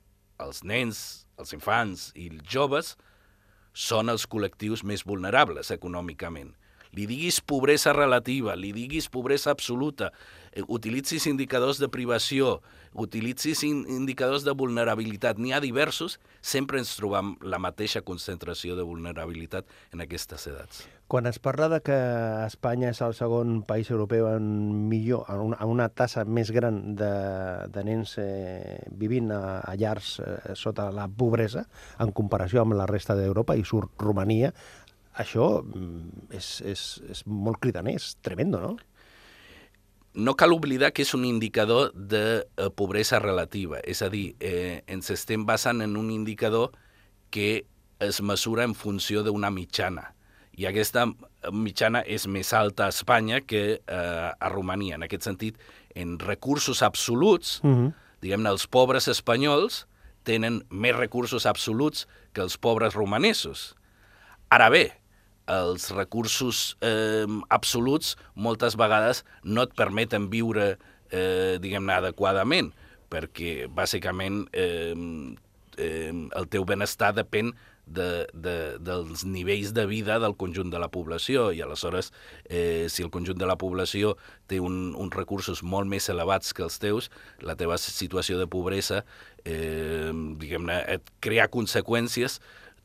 els 0.41 0.63
nens, 0.67 1.25
els 1.39 1.53
infants 1.55 2.09
i 2.15 2.29
els 2.33 2.45
joves 2.49 2.95
són 3.73 4.11
els 4.11 4.27
col·lectius 4.27 4.83
més 4.83 5.05
vulnerables 5.07 5.71
econòmicament. 5.71 6.51
Li 6.95 7.07
diguis 7.07 7.41
pobresa 7.41 7.93
relativa, 7.95 8.55
li 8.55 8.71
diguis 8.75 9.09
pobresa 9.09 9.51
absoluta, 9.51 10.11
eh, 10.51 10.63
utilitzis 10.67 11.27
indicadors 11.27 11.79
de 11.79 11.89
privació, 11.89 12.59
utilitzis 12.93 13.63
in 13.63 13.85
indicadors 13.87 14.43
de 14.43 14.51
vulnerabilitat, 14.51 15.39
n'hi 15.39 15.53
ha 15.55 15.61
diversos, 15.63 16.19
sempre 16.41 16.81
ens 16.81 16.95
trobam 16.97 17.37
la 17.41 17.59
mateixa 17.59 18.01
concentració 18.03 18.75
de 18.75 18.83
vulnerabilitat 18.83 19.65
en 19.93 20.03
aquestes 20.03 20.47
edats. 20.51 20.83
Quan 21.11 21.27
es 21.27 21.39
parla 21.43 21.67
de 21.67 21.81
que 21.83 21.95
Espanya 22.45 22.91
és 22.93 23.01
el 23.03 23.13
segon 23.15 23.63
país 23.67 23.89
europeu 23.91 24.29
en 24.31 24.45
millor, 24.87 25.25
en 25.31 25.41
una, 25.43 25.57
en 25.59 25.71
una 25.71 25.89
tassa 25.89 26.23
més 26.23 26.51
gran 26.55 26.95
de, 26.95 27.11
de 27.67 27.83
nens 27.83 28.15
eh, 28.19 28.79
vivint 28.95 29.31
a, 29.35 29.59
a 29.59 29.75
llars 29.75 30.13
eh, 30.23 30.55
sota 30.55 30.87
la 30.95 31.09
pobresa, 31.11 31.65
en 31.99 32.15
comparació 32.15 32.63
amb 32.63 32.77
la 32.79 32.87
resta 32.87 33.15
d'Europa, 33.19 33.57
i 33.59 33.67
surt 33.67 33.91
Romania, 33.99 34.53
això 35.19 35.61
mm, 35.63 36.31
és, 36.37 36.61
és, 36.61 36.85
és 37.11 37.25
molt 37.25 37.59
cridaner, 37.59 37.95
és 37.99 38.15
tremendo, 38.23 38.61
no? 38.61 38.77
no 40.13 40.35
cal 40.35 40.51
oblidar 40.53 40.91
que 40.91 41.05
és 41.05 41.13
un 41.15 41.23
indicador 41.25 41.91
de 41.95 42.43
eh, 42.43 42.69
pobresa 42.75 43.19
relativa, 43.19 43.79
és 43.79 44.01
a 44.01 44.09
dir, 44.11 44.35
eh, 44.39 44.83
ens 44.87 45.11
estem 45.11 45.45
basant 45.47 45.81
en 45.81 45.95
un 45.97 46.11
indicador 46.11 46.71
que 47.31 47.65
es 47.99 48.21
mesura 48.21 48.65
en 48.67 48.75
funció 48.75 49.23
d'una 49.23 49.51
mitjana. 49.53 50.11
I 50.57 50.67
aquesta 50.67 51.05
mitjana 51.53 52.01
és 52.03 52.27
més 52.27 52.51
alta 52.53 52.85
a 52.85 52.91
Espanya 52.91 53.39
que 53.41 53.63
eh, 53.79 54.31
a 54.35 54.49
Romania. 54.51 54.97
En 54.97 55.05
aquest 55.07 55.23
sentit, 55.23 55.59
en 55.95 56.17
recursos 56.19 56.81
absoluts, 56.83 57.61
uh 57.63 57.69
-huh. 57.69 57.93
diguem-ne, 58.21 58.49
els 58.49 58.67
pobres 58.67 59.07
espanyols 59.07 59.87
tenen 60.23 60.65
més 60.69 60.95
recursos 60.95 61.45
absoluts 61.45 62.07
que 62.33 62.41
els 62.41 62.57
pobres 62.57 62.93
romanesos. 62.93 63.75
Ara 64.49 64.69
bé, 64.69 65.00
els 65.49 65.89
recursos 65.95 66.77
eh, 66.85 67.25
absoluts 67.49 68.15
moltes 68.35 68.77
vegades 68.79 69.23
no 69.43 69.65
et 69.65 69.73
permeten 69.77 70.29
viure, 70.31 70.75
eh, 71.11 71.57
diguem-ne, 71.61 71.97
adequadament, 71.97 72.71
perquè 73.11 73.67
bàsicament 73.67 74.45
eh, 74.53 74.93
eh, 75.77 76.13
el 76.13 76.47
teu 76.51 76.65
benestar 76.67 77.11
depèn 77.17 77.51
de, 77.91 78.27
de, 78.33 78.55
dels 78.79 79.25
nivells 79.27 79.73
de 79.75 79.85
vida 79.89 80.17
del 80.21 80.35
conjunt 80.39 80.71
de 80.71 80.79
la 80.79 80.89
població. 80.93 81.49
I 81.51 81.61
aleshores 81.65 82.11
eh, 82.45 82.87
si 82.89 83.03
el 83.03 83.11
conjunt 83.11 83.39
de 83.39 83.49
la 83.49 83.57
població 83.59 84.15
té 84.47 84.61
un, 84.63 84.93
uns 84.95 85.15
recursos 85.15 85.63
molt 85.63 85.89
més 85.91 86.07
elevats 86.13 86.55
que 86.55 86.63
els 86.67 86.79
teus, 86.81 87.11
la 87.43 87.57
teva 87.59 87.79
situació 87.81 88.39
de 88.39 88.47
pobresa 88.51 89.03
eh, 89.43 90.11
diguem-ne 90.11 90.81
et 90.95 91.13
crea 91.23 91.49
conseqüències 91.51 92.39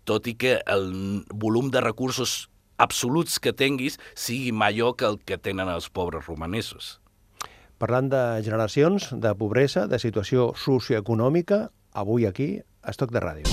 tot 0.07 0.31
i 0.31 0.37
que 0.39 0.61
el 0.71 1.25
volum 1.35 1.69
de 1.75 1.83
recursos 1.83 2.49
absoluts 2.79 3.41
que 3.43 3.53
tinguis 3.53 3.99
sigui 4.15 4.53
major 4.53 4.95
que 4.97 5.09
el 5.11 5.19
que 5.19 5.39
tenen 5.39 5.69
els 5.69 5.91
pobres 5.91 6.29
romanesos. 6.31 7.01
Parlant 7.77 8.09
de 8.09 8.23
generacions, 8.47 9.11
de 9.13 9.35
pobresa, 9.37 9.85
de 9.91 9.99
situació 10.01 10.53
socioeconòmica, 10.57 11.67
avui 11.93 12.25
aquí, 12.25 12.55
a 12.81 12.95
Estoc 12.95 13.13
de 13.13 13.21
Ràdio. 13.21 13.45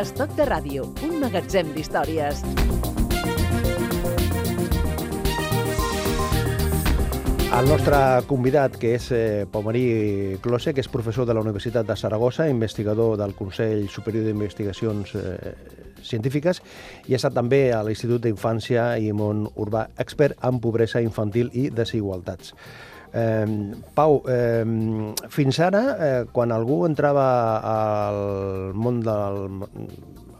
Estoc 0.00 0.32
de 0.38 0.46
Ràdio, 0.48 0.86
un 1.04 1.18
magatzem 1.20 1.74
d'històries. 1.76 2.40
El 7.50 7.66
nostre 7.66 7.96
convidat, 8.30 8.76
que 8.78 8.92
és 8.94 9.08
eh, 9.10 9.44
Pau 9.50 9.64
Marí 9.66 10.38
Close, 10.40 10.70
que 10.70 10.84
és 10.84 10.88
professor 10.88 11.26
de 11.26 11.34
la 11.34 11.42
Universitat 11.42 11.88
de 11.88 11.96
Saragossa, 11.98 12.46
investigador 12.48 13.16
del 13.18 13.34
Consell 13.34 13.88
Superior 13.90 14.28
d'Investigacions 14.28 15.16
eh, 15.18 15.54
Científiques 16.06 16.62
i 17.10 17.16
ha 17.16 17.18
estat 17.18 17.34
també 17.34 17.72
a 17.74 17.82
l'Institut 17.84 18.22
d'Infància 18.22 18.92
i 19.02 19.10
Món 19.10 19.48
Urbà, 19.58 19.88
expert 19.98 20.38
en 20.46 20.62
pobresa 20.62 21.02
infantil 21.02 21.50
i 21.52 21.66
desigualtats. 21.74 22.54
Eh, 23.10 23.46
Pau, 23.98 24.20
eh, 24.30 24.64
fins 25.28 25.58
ara, 25.66 25.82
eh, 25.98 26.24
quan 26.30 26.54
algú 26.54 26.84
entrava 26.86 27.26
al 27.66 28.74
món 28.78 29.02
del 29.02 29.42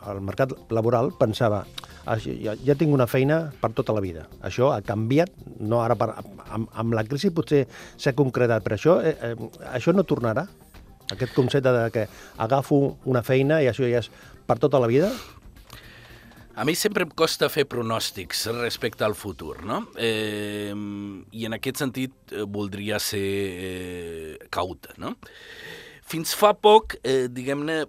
al 0.08 0.20
mercat 0.24 0.54
laboral, 0.72 1.12
pensava 1.18 1.64
ja, 2.04 2.54
ja 2.56 2.76
tinc 2.78 2.92
una 2.94 3.06
feina 3.10 3.40
per 3.60 3.72
tota 3.76 3.94
la 3.96 4.02
vida. 4.04 4.26
Això 4.46 4.70
ha 4.74 4.80
canviat, 4.84 5.32
no 5.60 5.82
ara 5.84 5.96
per, 5.98 6.12
amb, 6.48 6.70
amb 6.72 6.96
la 6.96 7.04
crisi 7.08 7.32
potser 7.34 7.66
s'ha 7.96 8.14
concretat, 8.16 8.64
però 8.64 8.78
això, 8.78 8.96
eh, 9.04 9.16
eh, 9.30 9.34
això 9.74 9.94
no 9.94 10.06
tornarà? 10.08 10.46
Aquest 11.10 11.34
concepte 11.34 11.72
de 11.74 11.90
que 11.90 12.06
agafo 12.38 12.96
una 13.10 13.22
feina 13.26 13.60
i 13.62 13.68
això 13.68 13.88
ja 13.88 14.00
és 14.02 14.10
per 14.46 14.58
tota 14.62 14.80
la 14.80 14.88
vida? 14.90 15.10
A 16.60 16.64
mi 16.66 16.74
sempre 16.74 17.06
em 17.06 17.12
costa 17.16 17.48
fer 17.48 17.64
pronòstics 17.70 18.48
respecte 18.58 19.04
al 19.06 19.14
futur, 19.14 19.62
no? 19.64 19.84
Eh, 19.96 20.74
I 20.74 21.46
en 21.46 21.56
aquest 21.56 21.80
sentit 21.80 22.34
eh, 22.34 22.44
voldria 22.44 22.98
ser 23.00 23.22
eh, 23.70 24.34
cauta, 24.52 24.92
no? 24.98 25.14
Fins 26.10 26.34
fa 26.34 26.50
poc, 26.58 26.98
eh, 27.06 27.30
diguem-ne, 27.30 27.84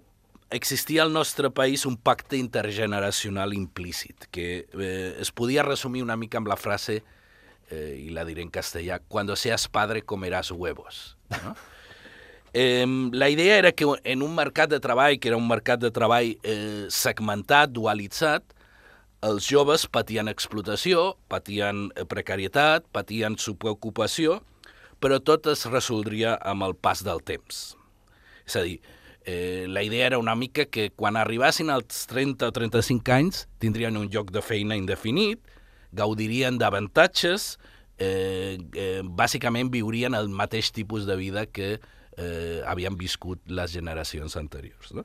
existia 0.52 1.02
al 1.02 1.12
nostre 1.12 1.50
país 1.50 1.86
un 1.86 1.96
pacte 1.96 2.36
intergeneracional 2.36 3.54
implícit, 3.54 4.26
que 4.30 4.66
eh, 4.78 5.16
es 5.18 5.32
podia 5.32 5.62
resumir 5.62 6.02
una 6.02 6.16
mica 6.16 6.38
amb 6.38 6.48
la 6.48 6.56
frase, 6.56 7.02
eh, 7.70 8.04
i 8.06 8.10
la 8.12 8.24
diré 8.28 8.44
en 8.44 8.50
castellà, 8.52 9.00
cuando 9.08 9.36
seas 9.36 9.68
padre 9.68 10.02
comerás 10.02 10.50
huevos. 10.50 11.16
No? 11.42 11.56
Eh, 12.54 12.84
la 13.12 13.30
idea 13.30 13.56
era 13.56 13.72
que 13.72 13.86
en 14.04 14.20
un 14.20 14.34
mercat 14.34 14.68
de 14.68 14.78
treball, 14.78 15.18
que 15.18 15.28
era 15.30 15.38
un 15.38 15.48
mercat 15.48 15.80
de 15.80 15.90
treball 15.90 16.34
eh, 16.42 16.84
segmentat, 16.92 17.70
dualitzat, 17.72 18.44
els 19.24 19.46
joves 19.48 19.86
patien 19.88 20.28
explotació, 20.28 21.14
patien 21.32 21.86
eh, 21.96 22.04
precarietat, 22.04 22.84
patien 22.92 23.38
subpreocupació, 23.40 24.42
però 25.00 25.16
tot 25.24 25.48
es 25.48 25.64
resoldria 25.70 26.34
amb 26.44 26.66
el 26.68 26.76
pas 26.76 27.00
del 27.06 27.24
temps. 27.24 27.62
És 28.44 28.58
a 28.60 28.66
dir, 28.66 28.82
eh, 29.24 29.66
la 29.68 29.82
idea 29.82 30.06
era 30.06 30.18
una 30.18 30.34
mica 30.34 30.66
que 30.66 30.90
quan 30.90 31.16
arribassin 31.16 31.70
als 31.70 32.06
30 32.10 32.48
o 32.48 32.52
35 32.52 33.12
anys 33.12 33.46
tindrien 33.58 33.96
un 33.96 34.08
lloc 34.10 34.32
de 34.34 34.42
feina 34.42 34.76
indefinit, 34.76 35.40
gaudirien 35.92 36.58
d'avantatges, 36.58 37.58
eh, 37.98 38.58
eh, 38.74 39.00
bàsicament 39.04 39.70
viurien 39.72 40.14
el 40.14 40.28
mateix 40.28 40.72
tipus 40.72 41.06
de 41.06 41.16
vida 41.16 41.46
que 41.46 41.78
eh, 42.16 42.60
havien 42.66 42.96
viscut 42.98 43.40
les 43.46 43.72
generacions 43.72 44.36
anteriors. 44.36 44.92
No? 44.96 45.04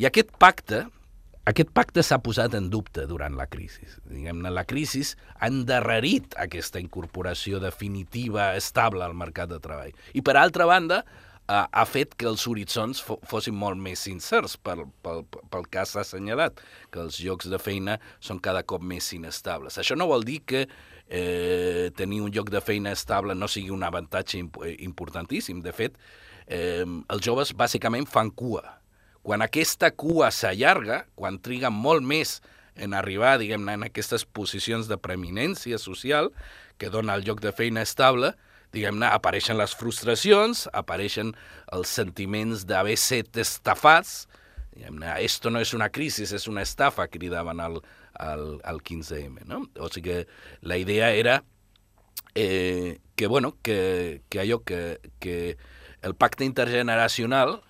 I 0.00 0.06
aquest 0.08 0.32
pacte, 0.40 0.84
aquest 1.50 1.72
pacte 1.76 2.04
s'ha 2.04 2.20
posat 2.22 2.54
en 2.56 2.68
dubte 2.72 3.06
durant 3.08 3.34
la 3.36 3.48
crisi. 3.50 3.88
Diguem-ne, 4.08 4.52
la 4.52 4.66
crisi 4.68 5.02
ha 5.36 5.48
endarrerit 5.50 6.36
aquesta 6.40 6.80
incorporació 6.80 7.60
definitiva, 7.60 8.54
estable 8.56 9.04
al 9.04 9.16
mercat 9.16 9.50
de 9.50 9.60
treball. 9.62 9.96
I, 10.14 10.22
per 10.22 10.36
altra 10.38 10.68
banda, 10.68 11.02
ha, 11.50 11.64
ha 11.72 11.84
fet 11.88 12.14
que 12.18 12.28
els 12.30 12.46
horitzons 12.48 13.02
fossin 13.02 13.56
molt 13.58 13.80
més 13.82 14.04
sincers 14.06 14.56
pel, 14.62 14.84
pel, 15.04 15.24
pel 15.50 15.66
que 15.72 15.84
s'ha 15.88 16.04
assenyalat, 16.04 16.60
que 16.92 17.02
els 17.02 17.18
llocs 17.24 17.50
de 17.50 17.58
feina 17.60 17.98
són 18.22 18.40
cada 18.42 18.62
cop 18.62 18.84
més 18.86 19.10
inestables. 19.16 19.78
Això 19.80 19.98
no 19.98 20.08
vol 20.10 20.26
dir 20.26 20.40
que 20.46 20.64
eh, 20.64 21.90
tenir 21.98 22.22
un 22.24 22.32
lloc 22.34 22.52
de 22.54 22.62
feina 22.64 22.94
estable 22.94 23.34
no 23.34 23.50
sigui 23.50 23.74
un 23.74 23.82
avantatge 23.86 24.38
imp 24.38 24.60
importantíssim. 24.78 25.62
De 25.64 25.74
fet, 25.74 25.98
eh, 26.46 26.86
els 26.86 27.26
joves 27.26 27.54
bàsicament 27.56 28.08
fan 28.08 28.30
cua. 28.30 28.78
Quan 29.26 29.42
aquesta 29.44 29.90
cua 29.92 30.30
s'allarga, 30.32 31.04
quan 31.18 31.40
triguen 31.42 31.74
molt 31.76 32.06
més 32.06 32.38
en 32.80 32.94
arribar, 32.96 33.34
diguem-ne, 33.40 33.74
en 33.76 33.84
aquestes 33.84 34.24
posicions 34.24 34.88
de 34.88 34.96
preeminència 34.96 35.76
social 35.82 36.30
que 36.80 36.88
dona 36.88 37.18
el 37.18 37.26
lloc 37.26 37.42
de 37.44 37.52
feina 37.52 37.82
estable, 37.84 38.32
diguem-ne, 38.74 39.08
apareixen 39.10 39.58
les 39.58 39.74
frustracions, 39.76 40.66
apareixen 40.76 41.32
els 41.74 41.94
sentiments 42.00 42.66
d'haver 42.68 42.96
set 43.00 43.40
estafats, 43.40 44.26
diguem-ne, 44.74 45.14
esto 45.24 45.50
no 45.50 45.62
és 45.62 45.74
una 45.74 45.90
crisi, 45.90 46.26
és 46.26 46.46
una 46.50 46.62
estafa, 46.66 47.08
cridaven 47.10 47.60
al, 47.60 47.80
al, 48.14 48.44
al 48.64 48.82
15M, 48.82 49.46
no? 49.50 49.64
O 49.78 49.90
sigui 49.90 50.10
que 50.10 50.20
la 50.62 50.78
idea 50.78 51.10
era 51.12 51.40
eh, 52.34 53.00
que, 53.16 53.26
bueno, 53.26 53.56
que, 53.62 54.22
que 54.28 54.40
allò 54.40 54.62
que, 54.64 55.00
que 55.18 55.56
el 56.02 56.14
pacte 56.14 56.46
intergeneracional 56.46 57.60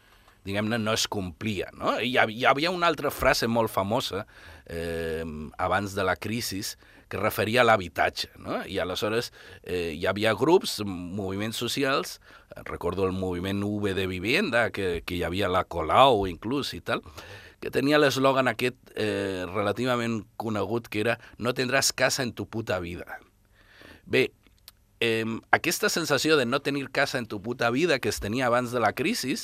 diguem-ne, 0.45 0.79
no 0.79 0.93
es 0.97 1.07
complia. 1.09 1.71
No? 1.77 1.97
I 2.01 2.17
hi 2.17 2.45
havia 2.49 2.73
una 2.73 2.89
altra 2.89 3.11
frase 3.13 3.49
molt 3.49 3.73
famosa 3.73 4.27
eh, 4.67 5.25
abans 5.59 5.95
de 5.97 6.05
la 6.07 6.17
crisi 6.17 6.63
que 7.11 7.19
referia 7.19 7.61
a 7.61 7.67
l'habitatge. 7.67 8.31
No? 8.39 8.63
I 8.65 8.79
aleshores 8.81 9.33
eh, 9.63 9.93
hi 9.99 10.07
havia 10.07 10.33
grups, 10.39 10.79
moviments 10.87 11.59
socials, 11.59 12.21
recordo 12.65 13.05
el 13.07 13.13
moviment 13.13 13.63
V 13.67 13.95
de 13.95 14.07
Vivienda, 14.07 14.71
que, 14.71 15.03
que 15.05 15.19
hi 15.19 15.25
havia 15.27 15.51
la 15.51 15.65
Colau 15.67 16.25
inclús 16.31 16.73
i 16.79 16.81
tal, 16.81 17.03
que 17.61 17.73
tenia 17.75 17.99
l'eslògan 18.01 18.49
aquest 18.49 18.79
eh, 18.95 19.45
relativament 19.51 20.23
conegut 20.41 20.89
que 20.89 21.03
era 21.03 21.19
no 21.37 21.53
tindràs 21.53 21.93
casa 21.93 22.23
en 22.25 22.33
tu 22.33 22.47
puta 22.49 22.79
vida. 22.81 23.19
Bé, 24.07 24.31
eh, 25.05 25.27
aquesta 25.53 25.91
sensació 25.93 26.39
de 26.39 26.47
no 26.47 26.63
tenir 26.63 26.89
casa 26.95 27.19
en 27.19 27.27
tu 27.27 27.43
puta 27.43 27.69
vida 27.71 27.99
que 27.99 28.09
es 28.09 28.21
tenia 28.21 28.47
abans 28.47 28.73
de 28.73 28.81
la 28.81 28.95
crisi, 28.95 29.37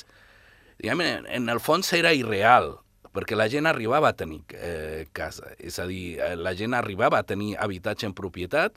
diguem, 0.78 1.02
en, 1.02 1.26
en 1.26 1.50
el 1.52 1.60
fons 1.60 1.92
era 1.92 2.14
irreal, 2.14 2.76
perquè 3.16 3.36
la 3.38 3.48
gent 3.48 3.64
arribava 3.68 4.10
a 4.12 4.16
tenir 4.16 4.42
eh, 4.52 5.06
casa. 5.16 5.54
És 5.56 5.80
a 5.80 5.86
dir, 5.88 6.18
eh, 6.20 6.34
la 6.36 6.52
gent 6.56 6.76
arribava 6.76 7.22
a 7.22 7.26
tenir 7.26 7.54
habitatge 7.56 8.08
en 8.08 8.14
propietat, 8.16 8.76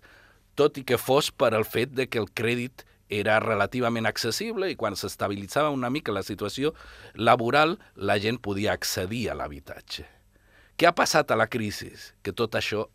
tot 0.56 0.80
i 0.80 0.86
que 0.88 1.00
fos 1.00 1.30
per 1.32 1.52
al 1.56 1.68
fet 1.68 1.92
de 1.96 2.08
que 2.08 2.22
el 2.22 2.32
crèdit 2.32 2.86
era 3.10 3.40
relativament 3.42 4.06
accessible 4.06 4.70
i 4.70 4.78
quan 4.80 4.96
s'estabilitzava 4.96 5.74
una 5.74 5.90
mica 5.90 6.14
la 6.14 6.24
situació 6.24 6.72
laboral, 7.16 7.80
la 7.96 8.20
gent 8.22 8.40
podia 8.40 8.76
accedir 8.78 9.28
a 9.30 9.36
l'habitatge. 9.36 10.06
Què 10.80 10.88
ha 10.88 10.96
passat 10.96 11.34
a 11.34 11.40
la 11.40 11.50
crisi? 11.52 11.90
Que 12.24 12.32
tot 12.32 12.56
això, 12.56 12.86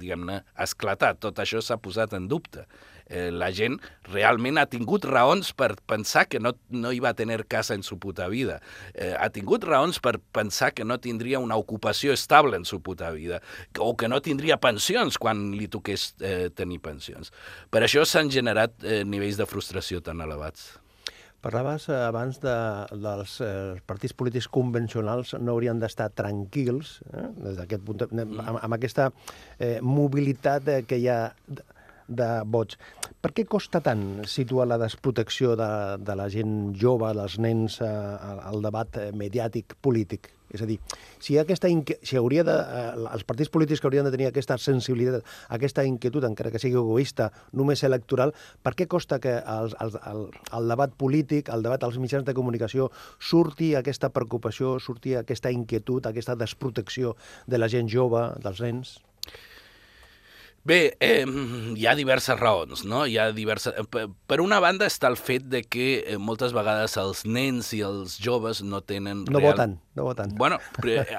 diguem-ne, 0.00 0.40
ha 0.42 0.66
esclatat, 0.66 1.20
tot 1.22 1.38
això 1.38 1.62
s'ha 1.62 1.78
posat 1.78 2.16
en 2.18 2.26
dubte 2.26 2.64
eh, 3.06 3.30
la 3.32 3.50
gent 3.52 3.78
realment 4.10 4.58
ha 4.58 4.66
tingut 4.70 5.04
raons 5.08 5.52
per 5.56 5.74
pensar 5.86 6.26
que 6.28 6.40
no, 6.40 6.54
no 6.70 6.92
hi 6.92 7.00
va 7.04 7.14
tenir 7.14 7.44
casa 7.46 7.74
en 7.74 7.82
su 7.82 7.98
puta 7.98 8.28
vida. 8.28 8.60
Eh, 8.94 9.14
ha 9.18 9.30
tingut 9.34 9.64
raons 9.64 10.00
per 10.00 10.18
pensar 10.32 10.72
que 10.74 10.84
no 10.84 10.98
tindria 11.00 11.42
una 11.42 11.56
ocupació 11.56 12.12
estable 12.12 12.56
en 12.56 12.64
su 12.64 12.80
puta 12.82 13.10
vida 13.10 13.40
o 13.78 13.96
que 13.96 14.08
no 14.08 14.20
tindria 14.22 14.60
pensions 14.60 15.18
quan 15.18 15.50
li 15.56 15.68
toqués 15.68 16.12
eh, 16.20 16.48
tenir 16.54 16.80
pensions. 16.84 17.32
Per 17.70 17.84
això 17.84 18.04
s'han 18.08 18.32
generat 18.32 18.76
eh, 18.84 19.02
nivells 19.04 19.40
de 19.40 19.48
frustració 19.48 20.02
tan 20.04 20.24
elevats. 20.24 20.72
Parlaves 21.44 21.90
eh, 21.90 21.96
abans 22.00 22.38
de, 22.40 22.54
dels 23.04 23.36
eh, 23.44 23.76
partits 23.84 24.16
polítics 24.16 24.48
convencionals 24.48 25.34
no 25.36 25.52
haurien 25.52 25.80
d'estar 25.82 26.08
tranquils 26.16 26.96
eh, 27.10 27.26
des 27.44 27.58
d'aquest 27.58 27.84
punt, 27.84 28.06
amb, 28.08 28.40
amb 28.54 28.76
aquesta 28.78 29.10
eh, 29.58 29.76
mobilitat 29.84 30.70
eh, 30.72 30.80
que 30.88 31.02
hi 31.02 31.10
ha 31.12 31.18
de 32.08 32.28
vots. 32.44 32.78
Per 33.24 33.32
què 33.32 33.46
costa 33.48 33.80
tant 33.84 34.24
situar 34.28 34.68
la 34.68 34.78
desprotecció 34.80 35.54
de, 35.56 35.70
de 36.04 36.16
la 36.18 36.28
gent 36.32 36.74
jove, 36.80 37.12
dels 37.16 37.38
nens, 37.40 37.80
eh, 37.80 37.88
al 37.88 38.64
debat 38.64 39.00
eh, 39.00 39.10
mediàtic 39.16 39.76
polític? 39.80 40.32
És 40.54 40.62
a 40.62 40.68
dir, 40.68 40.76
si, 41.18 41.34
aquesta 41.40 41.66
si 42.06 42.18
hauria 42.18 42.44
de, 42.46 42.54
eh, 42.54 42.82
els 43.16 43.24
partits 43.26 43.50
polítics 43.50 43.80
que 43.80 43.88
haurien 43.88 44.06
de 44.06 44.12
tenir 44.14 44.28
aquesta 44.28 44.58
sensibilitat, 44.60 45.24
aquesta 45.56 45.82
inquietud, 45.88 46.26
encara 46.28 46.52
que 46.54 46.60
sigui 46.62 46.78
egoista, 46.78 47.30
només 47.52 47.82
electoral, 47.86 48.34
per 48.62 48.74
què 48.78 48.86
costa 48.86 49.18
que 49.18 49.34
el, 49.40 49.74
el, 49.82 49.96
el, 50.12 50.22
el 50.60 50.70
debat 50.70 50.94
polític, 51.00 51.50
el 51.50 51.66
debat 51.66 51.82
als 51.82 51.98
mitjans 51.98 52.28
de 52.28 52.36
comunicació, 52.38 52.90
surti 53.18 53.72
aquesta 53.74 54.12
preocupació, 54.14 54.76
surti 54.78 55.16
aquesta 55.18 55.50
inquietud, 55.50 56.06
aquesta 56.06 56.38
desprotecció 56.38 57.16
de 57.50 57.58
la 57.58 57.72
gent 57.72 57.90
jove, 57.90 58.28
dels 58.44 58.62
nens? 58.62 58.94
Bé, 60.64 60.96
eh, 61.04 61.26
hi 61.76 61.84
ha 61.84 61.92
diverses 61.92 62.38
raons, 62.40 62.86
no? 62.88 63.02
Hi 63.04 63.18
ha 63.20 63.26
diverses... 63.36 63.74
Per 63.84 64.38
una 64.40 64.62
banda 64.64 64.86
està 64.88 65.10
el 65.12 65.18
fet 65.20 65.44
de 65.52 65.60
que 65.60 65.88
eh, 66.00 66.16
moltes 66.16 66.54
vegades 66.56 66.96
els 66.96 67.26
nens 67.28 67.68
i 67.76 67.82
els 67.84 68.16
joves 68.16 68.62
no 68.64 68.80
tenen... 68.80 69.26
No 69.28 69.42
real... 69.42 69.52
voten, 69.52 69.74
no 69.92 70.06
voten. 70.08 70.32
Bueno, 70.40 70.56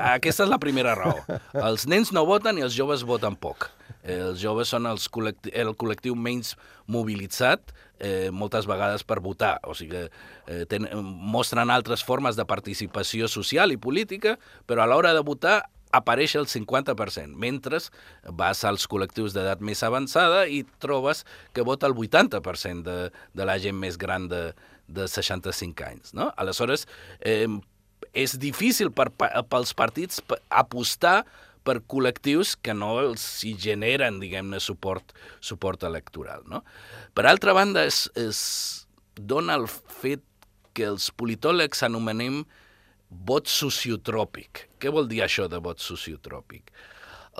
aquesta 0.01 0.47
és 0.47 0.49
la 0.49 0.57
primera 0.57 0.95
raó. 0.97 1.21
Els 1.61 1.85
nens 1.85 2.09
no 2.15 2.25
voten 2.25 2.57
i 2.57 2.65
els 2.65 2.73
joves 2.73 3.05
voten 3.05 3.37
poc. 3.37 3.69
Eh, 4.01 4.17
els 4.17 4.41
joves 4.41 4.73
són 4.73 4.89
els 4.89 5.05
col·lecti 5.13 5.53
el 5.53 5.75
col·lectiu 5.77 6.17
menys 6.17 6.55
mobilitzat, 6.89 7.69
eh, 8.01 8.31
moltes 8.33 8.65
vegades 8.65 9.05
per 9.05 9.19
votar. 9.21 9.59
O 9.69 9.77
sigui, 9.77 10.07
eh, 10.49 10.65
ten, 10.65 10.89
mostren 10.97 11.69
altres 11.69 12.01
formes 12.01 12.33
de 12.33 12.49
participació 12.49 13.29
social 13.29 13.69
i 13.69 13.77
política, 13.77 14.39
però 14.65 14.81
a 14.81 14.89
l'hora 14.89 15.13
de 15.13 15.21
votar 15.21 15.59
apareix 15.95 16.35
el 16.35 16.47
50%, 16.49 17.35
mentre 17.39 17.79
vas 18.37 18.63
als 18.67 18.87
col·lectius 18.89 19.35
d'edat 19.35 19.61
més 19.63 19.83
avançada 19.85 20.45
i 20.47 20.63
trobes 20.83 21.23
que 21.53 21.65
vota 21.67 21.87
el 21.87 21.95
80% 21.95 22.83
de, 22.83 22.97
de 23.33 23.47
la 23.47 23.57
gent 23.61 23.77
més 23.79 23.97
gran 24.01 24.27
de, 24.31 24.49
de 24.87 25.07
65 25.07 25.87
anys. 25.87 26.13
No? 26.17 26.31
Aleshores, 26.37 26.87
eh, 27.21 27.47
és 28.13 28.37
difícil 28.39 28.91
per, 28.95 29.09
pels 29.15 29.73
partits 29.77 30.21
apostar 30.49 31.23
per 31.65 31.79
col·lectius 31.89 32.53
que 32.61 32.75
no 32.77 32.91
els 33.01 33.23
hi 33.47 33.55
generen, 33.57 34.19
diguem-ne, 34.21 34.59
suport, 34.61 35.15
suport 35.41 35.83
electoral. 35.87 36.45
No? 36.49 36.61
Per 37.17 37.25
altra 37.25 37.55
banda, 37.57 37.85
es, 37.89 38.05
es 38.13 38.41
dona 39.15 39.57
el 39.57 39.65
fet 39.67 40.23
que 40.75 40.85
els 40.91 41.09
politòlegs 41.15 41.81
anomenem 41.87 42.43
vot 43.27 43.49
sociotròpic. 43.51 44.67
Què 44.79 44.91
vol 44.93 45.07
dir 45.11 45.23
això 45.25 45.47
de 45.51 45.61
vot 45.63 45.81
sociotròpic? 45.83 46.71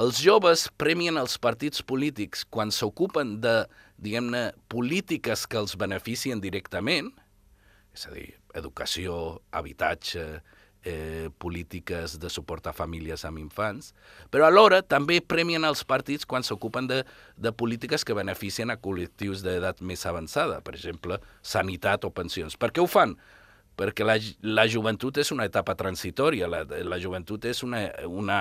Els 0.02 0.20
joves 0.20 0.66
premien 0.76 1.16
els 1.16 1.38
partits 1.40 1.84
polítics 1.88 2.44
quan 2.52 2.72
s'ocupen 2.76 3.38
de, 3.44 3.62
diguem-ne, 3.96 4.50
polítiques 4.72 5.46
que 5.48 5.62
els 5.62 5.78
beneficien 5.80 6.42
directament, 6.44 7.14
és 7.96 8.04
a 8.10 8.12
dir, 8.12 8.28
educació, 8.60 9.40
habitatge, 9.56 10.26
eh, 10.86 11.30
polítiques 11.40 12.20
de 12.20 12.30
suport 12.30 12.68
a 12.68 12.74
famílies 12.76 13.24
amb 13.26 13.40
infants, 13.42 13.94
però 14.32 14.50
alhora 14.50 14.82
també 14.84 15.22
premien 15.24 15.66
els 15.66 15.84
partits 15.88 16.28
quan 16.28 16.44
s'ocupen 16.44 16.88
de, 16.92 17.02
de 17.36 17.52
polítiques 17.52 18.06
que 18.06 18.18
beneficien 18.18 18.72
a 18.72 18.78
col·lectius 18.78 19.44
d'edat 19.48 19.82
més 19.82 20.06
avançada, 20.06 20.62
per 20.62 20.76
exemple, 20.76 21.20
sanitat 21.42 22.06
o 22.06 22.12
pensions. 22.14 22.60
Per 22.60 22.72
què 22.72 22.84
ho 22.84 22.88
fan? 22.92 23.16
Perquè 23.78 24.08
la, 24.08 24.18
la 24.42 24.66
joventut 24.72 25.20
és 25.22 25.32
una 25.36 25.48
etapa 25.48 25.76
transitòria, 25.78 26.50
la, 26.52 26.64
la 26.66 27.00
joventut 27.02 27.46
és 27.50 27.62
una, 27.66 27.86
una, 28.08 28.40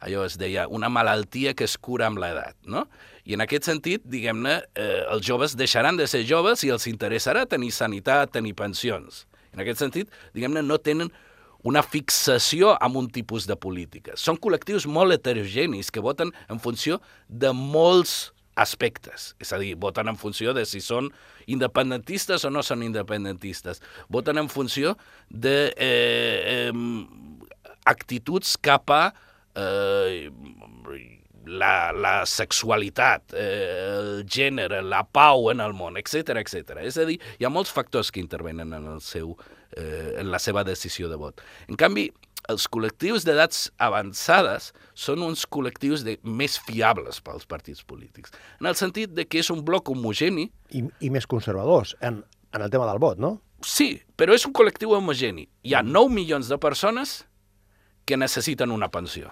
allò 0.00 0.24
es 0.26 0.38
deia, 0.40 0.66
una 0.68 0.90
malaltia 0.92 1.54
que 1.54 1.68
es 1.68 1.76
cura 1.78 2.08
amb 2.08 2.20
l'edat, 2.22 2.56
no? 2.64 2.86
I 3.28 3.36
en 3.36 3.44
aquest 3.44 3.68
sentit, 3.68 4.04
diguem-ne, 4.08 4.56
eh, 4.74 5.02
els 5.12 5.26
joves 5.26 5.56
deixaran 5.58 6.00
de 6.00 6.08
ser 6.10 6.24
joves 6.28 6.64
i 6.64 6.72
els 6.72 6.88
interessarà 6.90 7.44
tenir 7.46 7.70
sanitat, 7.76 8.32
tenir 8.32 8.56
pensions. 8.58 9.26
En 9.52 9.62
aquest 9.62 9.82
sentit, 9.82 10.10
diguem-ne, 10.34 10.64
no 10.64 10.78
tenen 10.80 11.12
una 11.62 11.82
fixació 11.84 12.72
amb 12.80 12.96
un 12.96 13.10
tipus 13.12 13.46
de 13.46 13.56
política. 13.60 14.16
Són 14.16 14.38
col·lectius 14.40 14.86
molt 14.88 15.12
heterogenis 15.12 15.92
que 15.92 16.00
voten 16.00 16.32
en 16.48 16.60
funció 16.62 17.00
de 17.28 17.52
molts 17.52 18.30
aspectes. 18.60 19.34
És 19.40 19.54
a 19.56 19.60
dir, 19.60 19.74
voten 19.80 20.10
en 20.12 20.18
funció 20.20 20.54
de 20.56 20.66
si 20.68 20.82
són 20.84 21.08
independentistes 21.50 22.44
o 22.44 22.52
no 22.52 22.62
són 22.66 22.84
independentistes. 22.86 23.80
Voten 24.12 24.40
en 24.42 24.50
funció 24.52 24.96
de 25.28 25.72
eh, 25.76 26.68
eh, 26.68 26.74
actituds 27.88 28.56
cap 28.60 28.92
a 28.92 29.04
eh, 29.56 30.28
la, 31.46 31.92
la 31.92 32.14
sexualitat, 32.28 33.32
eh, 33.34 33.86
el 33.96 34.10
gènere, 34.28 34.82
la 34.84 35.02
pau 35.08 35.50
en 35.50 35.62
el 35.64 35.72
món, 35.76 35.96
etc 36.00 36.36
etc. 36.42 36.82
És 36.84 37.00
a 37.00 37.06
dir, 37.08 37.18
hi 37.38 37.48
ha 37.48 37.52
molts 37.52 37.72
factors 37.74 38.12
que 38.12 38.22
intervenen 38.22 38.74
en, 38.76 38.90
el 38.94 39.00
seu, 39.04 39.34
eh, 39.72 40.16
en 40.20 40.30
la 40.30 40.38
seva 40.42 40.64
decisió 40.68 41.08
de 41.10 41.18
vot. 41.20 41.40
En 41.68 41.80
canvi, 41.80 42.10
els 42.48 42.66
col·lectius 42.72 43.26
d'edats 43.26 43.68
avançades 43.82 44.70
són 44.94 45.22
uns 45.26 45.44
col·lectius 45.46 46.04
de, 46.06 46.16
més 46.24 46.56
fiables 46.66 47.20
pels 47.24 47.46
partits 47.50 47.84
polítics, 47.84 48.32
en 48.60 48.70
el 48.70 48.78
sentit 48.78 49.12
de 49.14 49.26
que 49.28 49.42
és 49.42 49.50
un 49.52 49.64
bloc 49.66 49.90
homogeni... 49.92 50.48
I, 50.70 50.84
i 51.00 51.10
més 51.12 51.28
conservadors 51.28 51.96
en, 52.00 52.22
en 52.54 52.64
el 52.64 52.72
tema 52.72 52.88
del 52.88 53.02
vot, 53.02 53.20
no? 53.20 53.36
Sí, 53.66 53.92
però 54.16 54.32
és 54.32 54.46
un 54.48 54.54
col·lectiu 54.56 54.94
homogeni. 54.96 55.44
Hi 55.68 55.76
ha 55.76 55.84
9 55.84 56.14
milions 56.14 56.48
de 56.48 56.56
persones 56.60 57.20
que 58.08 58.16
necessiten 58.16 58.72
una 58.72 58.88
pensió. 58.90 59.30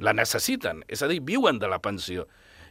La 0.00 0.14
necessiten, 0.16 0.82
és 0.88 1.04
a 1.04 1.08
dir, 1.10 1.20
viuen 1.22 1.60
de 1.60 1.68
la 1.70 1.78
pensió. 1.84 2.24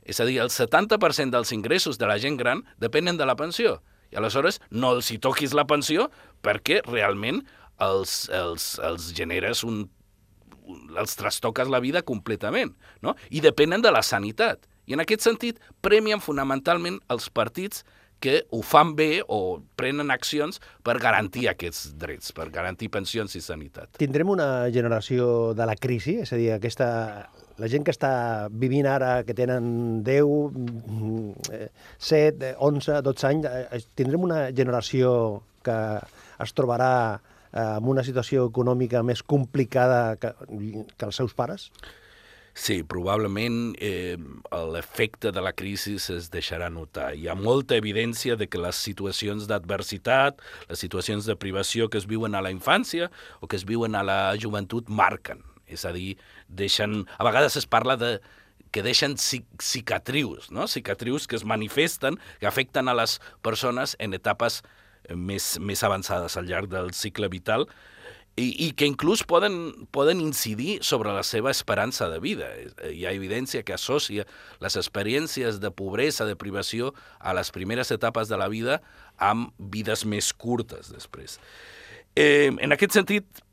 És 0.04 0.20
a 0.20 0.26
dir, 0.28 0.40
el 0.44 0.50
70% 0.52 1.32
dels 1.32 1.54
ingressos 1.56 2.00
de 2.02 2.10
la 2.10 2.18
gent 2.20 2.40
gran 2.42 2.66
depenen 2.82 3.18
de 3.22 3.28
la 3.30 3.38
pensió. 3.40 3.78
I 4.12 4.20
aleshores 4.20 4.60
no 4.70 4.92
els 4.98 5.10
hi 5.10 5.18
toquis 5.22 5.56
la 5.58 5.66
pensió 5.70 6.10
perquè 6.46 6.82
realment 6.86 7.42
els, 7.84 8.24
els, 8.34 8.68
els 8.84 9.10
generes 9.16 9.64
un, 9.68 9.84
els 10.98 11.18
trastoques 11.20 11.72
la 11.72 11.82
vida 11.84 12.04
completament, 12.06 12.74
no? 13.02 13.18
I 13.30 13.44
depenen 13.44 13.84
de 13.84 13.92
la 13.92 14.04
sanitat. 14.04 14.64
I 14.86 14.98
en 14.98 15.04
aquest 15.04 15.24
sentit, 15.24 15.60
premien 15.84 16.24
fonamentalment 16.24 17.00
els 17.14 17.30
partits 17.32 17.84
que 18.24 18.46
ho 18.56 18.62
fan 18.64 18.94
bé 18.96 19.20
o 19.28 19.60
prenen 19.76 20.12
accions 20.14 20.62
per 20.84 20.96
garantir 21.04 21.50
aquests 21.52 21.92
drets, 22.00 22.32
per 22.36 22.48
garantir 22.56 22.88
pensions 22.92 23.36
i 23.36 23.42
sanitat. 23.44 23.98
Tindrem 24.00 24.32
una 24.32 24.70
generació 24.72 25.52
de 25.58 25.68
la 25.68 25.76
crisi? 25.76 26.22
És 26.24 26.32
a 26.32 26.40
dir, 26.40 26.54
aquesta, 26.56 26.88
la 27.60 27.70
gent 27.72 27.84
que 27.84 27.92
està 27.92 28.14
vivint 28.48 28.88
ara, 28.88 29.18
que 29.28 29.36
tenen 29.36 29.68
10, 30.08 30.56
7, 32.00 32.54
11, 32.64 33.02
12 33.10 33.28
anys, 33.34 33.50
eh, 33.52 33.84
tindrem 34.00 34.24
una 34.30 34.40
generació 34.56 35.44
que 35.64 35.78
es 36.44 36.56
trobarà 36.56 37.20
amb 37.54 37.88
una 37.94 38.04
situació 38.06 38.48
econòmica 38.50 39.04
més 39.06 39.22
complicada 39.24 40.16
que, 40.18 40.34
que 40.98 41.06
els 41.06 41.22
seus 41.22 41.36
pares? 41.38 41.70
Sí, 42.54 42.84
probablement 42.86 43.74
eh, 43.82 44.18
l'efecte 44.70 45.32
de 45.34 45.42
la 45.42 45.56
crisi 45.58 45.96
es 45.98 46.28
deixarà 46.34 46.68
notar. 46.70 47.16
Hi 47.18 47.26
ha 47.28 47.34
molta 47.34 47.80
evidència 47.80 48.38
de 48.38 48.46
que 48.46 48.62
les 48.62 48.78
situacions 48.78 49.48
d'adversitat, 49.50 50.38
les 50.70 50.84
situacions 50.86 51.26
de 51.26 51.36
privació 51.36 51.90
que 51.90 51.98
es 51.98 52.06
viuen 52.06 52.38
a 52.38 52.44
la 52.46 52.54
infància 52.54 53.10
o 53.42 53.50
que 53.50 53.58
es 53.58 53.66
viuen 53.66 53.98
a 53.98 54.06
la 54.06 54.20
joventut 54.38 54.90
marquen. 54.90 55.42
És 55.66 55.86
a 55.90 55.96
dir, 55.96 56.14
deixen... 56.48 57.08
A 57.18 57.26
vegades 57.26 57.58
es 57.58 57.66
parla 57.66 57.98
de 57.98 58.20
que 58.74 58.86
deixen 58.86 59.18
cicatrius, 59.18 60.52
no? 60.52 60.68
cicatrius 60.68 61.26
que 61.28 61.38
es 61.38 61.46
manifesten, 61.46 62.20
que 62.40 62.50
afecten 62.50 62.90
a 62.90 62.96
les 62.98 63.20
persones 63.42 63.98
en 63.98 64.14
etapes 64.14 64.62
més, 65.10 65.58
més 65.60 65.84
avançades 65.84 66.38
al 66.38 66.48
llarg 66.48 66.72
del 66.72 66.94
cicle 66.96 67.30
vital 67.32 67.68
i, 68.36 68.48
i 68.66 68.72
que 68.74 68.88
inclús 68.90 69.22
poden, 69.30 69.86
poden 69.94 70.22
incidir 70.24 70.80
sobre 70.82 71.14
la 71.14 71.22
seva 71.28 71.52
esperança 71.54 72.08
de 72.10 72.18
vida. 72.24 72.50
Hi 72.90 73.06
ha 73.06 73.14
evidència 73.14 73.62
que 73.66 73.76
associa 73.76 74.26
les 74.64 74.78
experiències 74.80 75.60
de 75.62 75.70
pobresa, 75.70 76.26
de 76.26 76.36
privació, 76.40 76.94
a 77.20 77.36
les 77.38 77.54
primeres 77.54 77.94
etapes 77.94 78.32
de 78.32 78.40
la 78.42 78.50
vida 78.50 78.82
amb 79.22 79.54
vides 79.58 80.06
més 80.10 80.32
curtes 80.34 80.90
després. 80.94 81.38
Eh, 82.16 82.50
en 82.58 82.74
aquest 82.74 82.98
sentit, 82.98 83.44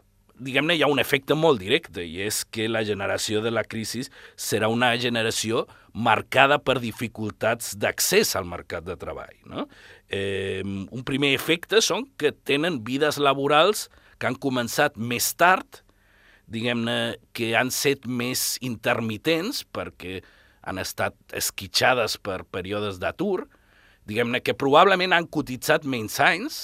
diguem-ne, 0.40 0.74
hi 0.76 0.83
ha 0.85 0.90
un 0.90 1.00
efecte 1.03 1.37
molt 1.37 1.61
directe 1.61 2.03
i 2.05 2.20
és 2.24 2.42
que 2.48 2.68
la 2.70 2.83
generació 2.87 3.42
de 3.44 3.53
la 3.53 3.64
crisi 3.68 4.03
serà 4.40 4.70
una 4.72 4.90
generació 5.00 5.66
marcada 5.92 6.59
per 6.62 6.79
dificultats 6.81 7.74
d'accés 7.81 8.35
al 8.38 8.48
mercat 8.48 8.87
de 8.87 8.96
treball. 9.00 9.37
No? 9.50 9.66
Eh, 10.09 10.62
un 10.64 11.05
primer 11.07 11.35
efecte 11.37 11.83
són 11.85 12.07
que 12.18 12.33
tenen 12.33 12.81
vides 12.87 13.20
laborals 13.20 13.88
que 14.18 14.29
han 14.29 14.38
començat 14.40 14.96
més 14.96 15.33
tard, 15.38 15.83
diguem-ne, 16.50 17.16
que 17.37 17.55
han 17.57 17.70
set 17.70 18.07
més 18.07 18.59
intermitents 18.64 19.62
perquè 19.72 20.20
han 20.66 20.81
estat 20.83 21.14
esquitxades 21.37 22.18
per 22.20 22.42
períodes 22.44 22.98
d'atur, 23.00 23.46
diguem-ne 24.09 24.42
que 24.42 24.57
probablement 24.59 25.14
han 25.14 25.29
cotitzat 25.31 25.87
menys 25.88 26.18
anys, 26.24 26.61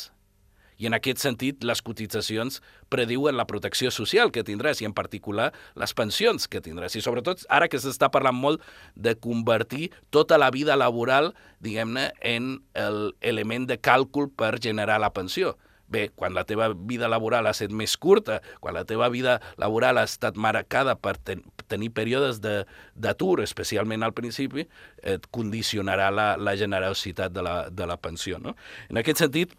i 0.78 0.88
en 0.88 0.96
aquest 0.96 1.22
sentit 1.22 1.64
les 1.64 1.82
cotitzacions 1.84 2.60
prediuen 2.92 3.36
la 3.36 3.46
protecció 3.48 3.90
social 3.94 4.32
que 4.32 4.44
tindràs 4.46 4.82
i 4.82 4.88
en 4.88 4.94
particular 4.96 5.50
les 5.78 5.94
pensions 5.96 6.48
que 6.48 6.62
tindràs. 6.64 6.96
I 6.96 7.04
sobretot 7.04 7.46
ara 7.48 7.68
que 7.72 7.80
s'està 7.80 8.10
parlant 8.12 8.36
molt 8.36 8.64
de 8.94 9.16
convertir 9.16 9.90
tota 10.10 10.38
la 10.38 10.50
vida 10.54 10.76
laboral, 10.76 11.32
diguem-ne, 11.64 12.10
en 12.20 12.58
l'element 12.74 13.68
de 13.68 13.80
càlcul 13.80 14.30
per 14.36 14.56
generar 14.62 15.00
la 15.00 15.12
pensió. 15.14 15.56
Bé, 15.88 16.08
quan 16.10 16.34
la 16.34 16.42
teva 16.42 16.72
vida 16.74 17.06
laboral 17.06 17.46
ha 17.46 17.52
estat 17.54 17.70
més 17.70 17.94
curta, 17.96 18.40
quan 18.58 18.74
la 18.74 18.82
teva 18.84 19.06
vida 19.12 19.36
laboral 19.56 20.00
ha 20.00 20.06
estat 20.08 20.34
marcada 20.34 20.96
per 20.98 21.14
ten 21.16 21.44
tenir 21.70 21.92
períodes 21.94 22.40
d'atur, 22.42 23.40
especialment 23.42 24.02
al 24.06 24.14
principi, 24.14 24.66
et 25.02 25.24
condicionarà 25.34 26.12
la, 26.14 26.26
la 26.38 26.56
generositat 26.58 27.34
de 27.34 27.42
la, 27.42 27.54
de 27.70 27.86
la 27.86 27.96
pensió. 27.98 28.38
No? 28.42 28.54
En 28.90 28.98
aquest 29.02 29.22
sentit, 29.22 29.54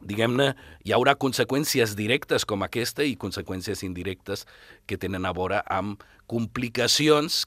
diguem-ne, 0.00 0.52
hi 0.84 0.94
haurà 0.96 1.14
conseqüències 1.20 1.94
directes 1.98 2.46
com 2.48 2.64
aquesta 2.66 3.04
i 3.06 3.18
conseqüències 3.20 3.84
indirectes 3.86 4.46
que 4.86 4.98
tenen 5.00 5.28
a 5.28 5.34
veure 5.36 5.62
amb 5.68 6.02
complicacions 6.30 7.44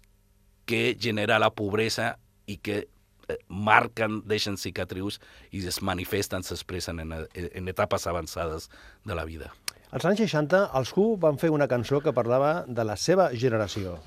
que 0.70 0.94
genera 1.00 1.42
la 1.42 1.52
pobresa 1.52 2.14
i 2.48 2.58
que 2.60 2.84
Eh, 3.30 3.38
marquen, 3.48 4.22
deixen 4.28 4.58
cicatrius 4.60 5.20
i 5.56 5.64
es 5.68 5.80
manifesten, 5.82 6.44
s'expressen 6.44 7.00
en, 7.00 7.14
en 7.32 7.72
etapes 7.72 8.08
avançades 8.08 8.70
de 9.08 9.16
la 9.16 9.24
vida. 9.24 9.54
Als 9.92 10.08
anys 10.10 10.26
60, 10.26 10.66
els 10.76 10.92
Who 10.98 11.14
van 11.22 11.40
fer 11.40 11.54
una 11.54 11.70
cançó 11.72 12.02
que 12.04 12.16
parlava 12.16 12.64
de 12.68 12.84
la 12.84 12.98
seva 13.00 13.32
generació. 13.32 14.02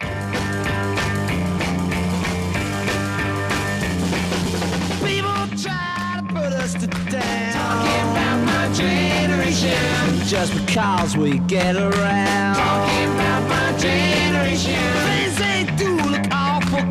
Just 10.27 10.53
because 10.67 11.17
we 11.17 11.39
get 11.39 11.77
around 11.77 12.57
Talking 12.57 13.11
about 13.15 13.49
my 13.49 13.79
generation 13.79 14.75
Things 15.07 15.39
they 15.39 15.65
do 15.77 15.95
look 16.11 16.27
awful 16.33 16.83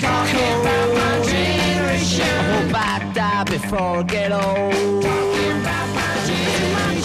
Talking 0.00 0.60
about 0.60 0.94
my 0.94 1.22
generation. 1.22 2.24
I 2.24 2.42
hope 2.50 2.74
I 2.74 3.12
die 3.12 3.44
before 3.44 3.98
I 3.98 4.02
get 4.04 4.32
old. 4.32 5.02
Talking 5.02 5.60
about 5.60 5.88
my 5.94 6.14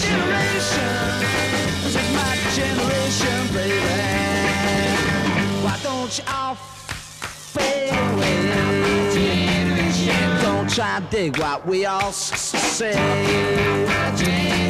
generation. 0.00 0.92
This 1.82 1.96
is 1.96 2.08
my 2.16 2.32
generation, 2.56 3.38
baby. 3.52 3.92
Why 5.62 5.76
don't 5.82 6.18
you 6.18 6.24
all 6.32 6.54
fade 6.54 7.92
away? 7.92 8.40
Don't 10.42 10.68
try 10.70 10.96
and 10.96 11.10
dig 11.10 11.38
what 11.38 11.66
we 11.66 11.84
all 11.84 12.12
say. 12.12 13.87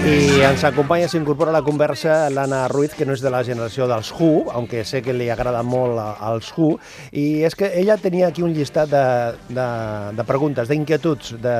I 0.07 0.41
ens 0.47 0.63
acompanya, 0.65 1.09
s'incorpora 1.11 1.51
a 1.51 1.57
la 1.57 1.63
conversa 1.67 2.29
l'Anna 2.31 2.69
Ruiz, 2.71 2.95
que 2.95 3.05
no 3.05 3.17
és 3.17 3.23
de 3.25 3.33
la 3.35 3.41
generació 3.45 3.89
dels 3.91 4.13
Who, 4.15 4.49
aunque 4.55 4.85
sé 4.87 5.01
que 5.03 5.13
li 5.13 5.27
agrada 5.33 5.65
molt 5.67 5.99
als 5.99 6.53
Who, 6.55 6.77
i 7.11 7.43
és 7.49 7.57
que 7.59 7.73
ella 7.81 7.97
tenia 7.99 8.29
aquí 8.31 8.45
un 8.47 8.55
llistat 8.55 8.93
de, 8.93 9.03
de, 9.51 9.67
de 10.15 10.27
preguntes, 10.29 10.71
d'inquietuds, 10.71 11.35
de, 11.43 11.57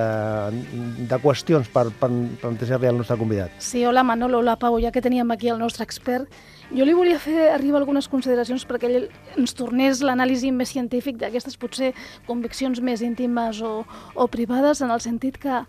de 1.11 1.19
qüestions 1.25 1.67
per, 1.75 1.89
per 1.99 2.13
plantejar-li 2.45 2.89
al 2.89 3.03
nostre 3.03 3.19
convidat. 3.19 3.59
Sí, 3.59 3.83
hola 3.85 4.07
Manolo, 4.07 4.39
hola 4.39 4.55
Pau, 4.61 4.79
ja 4.81 4.95
que 4.95 5.03
teníem 5.03 5.35
aquí 5.35 5.51
el 5.51 5.59
nostre 5.59 5.85
expert, 5.85 6.31
jo 6.69 6.85
li 6.85 6.93
volia 6.93 7.17
fer 7.17 7.49
arribar 7.49 7.81
algunes 7.81 8.11
consideracions 8.13 8.67
perquè 8.69 8.91
ell 8.93 9.07
ens 9.41 9.55
tornés 9.57 10.03
l'anàlisi 10.05 10.51
més 10.53 10.73
científic 10.75 11.17
d'aquestes 11.17 11.57
potser 11.57 11.95
conviccions 12.27 12.83
més 12.85 13.01
íntimes 13.01 13.63
o, 13.65 13.87
o 14.15 14.27
privades, 14.29 14.83
en 14.85 14.93
el 14.93 15.01
sentit 15.01 15.39
que 15.41 15.63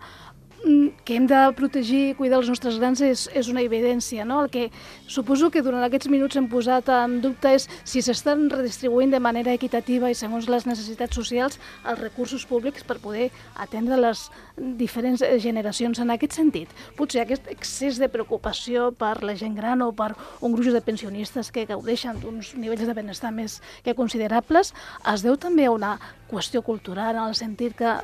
que 1.04 1.16
hem 1.16 1.26
de 1.26 1.38
protegir 1.56 2.00
i 2.10 2.14
cuidar 2.18 2.40
els 2.40 2.48
nostres 2.50 2.76
grans 2.80 3.00
és, 3.04 3.24
és 3.36 3.48
una 3.48 3.62
evidència. 3.64 4.24
No? 4.28 4.42
El 4.44 4.50
que 4.52 4.66
suposo 5.08 5.50
que 5.50 5.62
durant 5.64 5.82
aquests 5.86 6.10
minuts 6.12 6.36
hem 6.36 6.48
posat 6.50 6.90
en 6.92 7.18
dubte 7.24 7.54
és 7.56 7.66
si 7.88 8.02
s'estan 8.04 8.48
redistribuint 8.52 9.14
de 9.14 9.22
manera 9.22 9.54
equitativa 9.56 10.10
i 10.10 10.18
segons 10.18 10.50
les 10.52 10.66
necessitats 10.68 11.16
socials 11.16 11.58
els 11.84 12.00
recursos 12.00 12.44
públics 12.46 12.84
per 12.84 13.00
poder 13.00 13.30
atendre 13.56 13.98
les 14.00 14.26
diferents 14.56 15.24
generacions 15.42 16.02
en 16.02 16.14
aquest 16.14 16.36
sentit. 16.36 16.70
Potser 16.98 17.24
aquest 17.24 17.48
excés 17.50 17.98
de 18.00 18.10
preocupació 18.12 18.90
per 18.92 19.16
la 19.24 19.36
gent 19.40 19.56
gran 19.56 19.82
o 19.82 19.90
per 19.96 20.12
un 20.40 20.54
gruix 20.54 20.72
de 20.74 20.84
pensionistes 20.84 21.50
que 21.50 21.66
gaudeixen 21.66 22.20
d'uns 22.20 22.54
nivells 22.56 22.86
de 22.86 22.96
benestar 22.96 23.32
més 23.32 23.60
que 23.84 23.96
considerables 23.96 24.74
es 25.12 25.26
deu 25.26 25.36
també 25.40 25.66
a 25.66 25.74
una 25.74 25.96
qüestió 26.30 26.62
cultural 26.62 27.16
en 27.16 27.28
el 27.30 27.38
sentit 27.38 27.76
que 27.78 27.98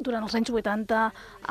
durant 0.00 0.24
els 0.24 0.34
anys 0.34 0.50
80, 0.50 1.00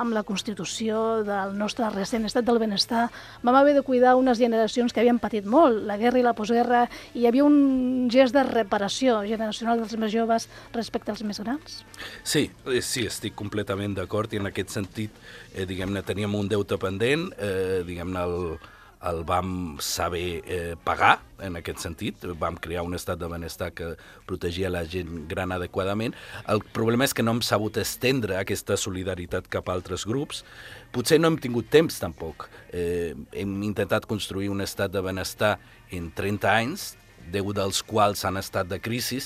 amb 0.01 0.15
la 0.15 0.23
constitució 0.27 1.21
del 1.27 1.55
nostre 1.57 1.89
recent 1.93 2.25
estat 2.27 2.47
del 2.47 2.59
benestar, 2.62 3.07
vam 3.43 3.59
haver 3.59 3.75
de 3.77 3.83
cuidar 3.85 4.15
unes 4.19 4.41
generacions 4.41 4.93
que 4.93 5.03
havien 5.03 5.21
patit 5.21 5.45
molt, 5.45 5.83
la 5.88 5.97
guerra 6.01 6.19
i 6.19 6.25
la 6.25 6.35
postguerra, 6.38 6.85
i 7.13 7.23
hi 7.23 7.29
havia 7.29 7.45
un 7.45 8.09
gest 8.12 8.35
de 8.35 8.43
reparació 8.47 9.21
generacional 9.27 9.81
dels 9.81 9.95
més 10.01 10.13
joves 10.13 10.49
respecte 10.73 11.13
als 11.13 11.23
més 11.23 11.41
grans? 11.43 11.83
Sí, 12.23 12.49
eh, 12.65 12.81
sí, 12.81 13.05
estic 13.09 13.38
completament 13.38 13.95
d'acord 13.97 14.33
i 14.33 14.41
en 14.41 14.49
aquest 14.49 14.73
sentit, 14.75 15.15
eh, 15.53 15.65
diguem-ne, 15.69 16.03
teníem 16.03 16.35
un 16.35 16.49
deute 16.49 16.77
pendent, 16.81 17.29
eh, 17.38 17.81
diguem-ne, 17.88 18.25
el, 18.25 18.59
el 19.07 19.23
vam 19.23 19.77
saber 19.79 20.41
eh, 20.45 20.75
pagar, 20.83 21.19
en 21.39 21.55
aquest 21.55 21.79
sentit. 21.79 22.25
Vam 22.39 22.57
crear 22.59 22.83
un 22.83 22.95
estat 22.97 23.19
de 23.19 23.29
benestar 23.31 23.71
que 23.71 23.93
protegia 24.27 24.71
la 24.71 24.83
gent 24.83 25.27
gran 25.29 25.53
adequadament. 25.55 26.15
El 26.51 26.62
problema 26.75 27.07
és 27.07 27.15
que 27.15 27.23
no 27.23 27.31
hem 27.35 27.43
sabut 27.45 27.79
estendre 27.79 28.38
aquesta 28.39 28.77
solidaritat 28.77 29.47
cap 29.51 29.69
a 29.69 29.77
altres 29.77 30.05
grups. 30.09 30.43
Potser 30.91 31.19
no 31.21 31.31
hem 31.31 31.39
tingut 31.39 31.69
temps, 31.71 31.99
tampoc. 32.01 32.49
Eh, 32.73 33.15
hem 33.31 33.55
intentat 33.63 34.07
construir 34.09 34.51
un 34.51 34.62
estat 34.65 34.91
de 34.91 35.03
benestar 35.05 35.57
en 35.95 36.12
30 36.15 36.51
anys, 36.51 36.91
10 37.31 37.55
dels 37.55 37.83
quals 37.88 38.25
han 38.25 38.38
estat 38.41 38.67
de 38.67 38.81
crisi, 38.83 39.21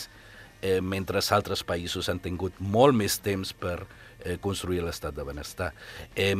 eh, 0.62 0.80
mentre 0.82 1.22
altres 1.32 1.64
països 1.66 2.10
han 2.10 2.20
tingut 2.20 2.54
molt 2.60 2.96
més 2.96 3.18
temps 3.20 3.54
per 3.54 3.84
eh, 4.24 4.38
construir 4.42 4.84
l'estat 4.84 5.16
de 5.16 5.26
benestar. 5.26 5.74
Eh, 6.16 6.36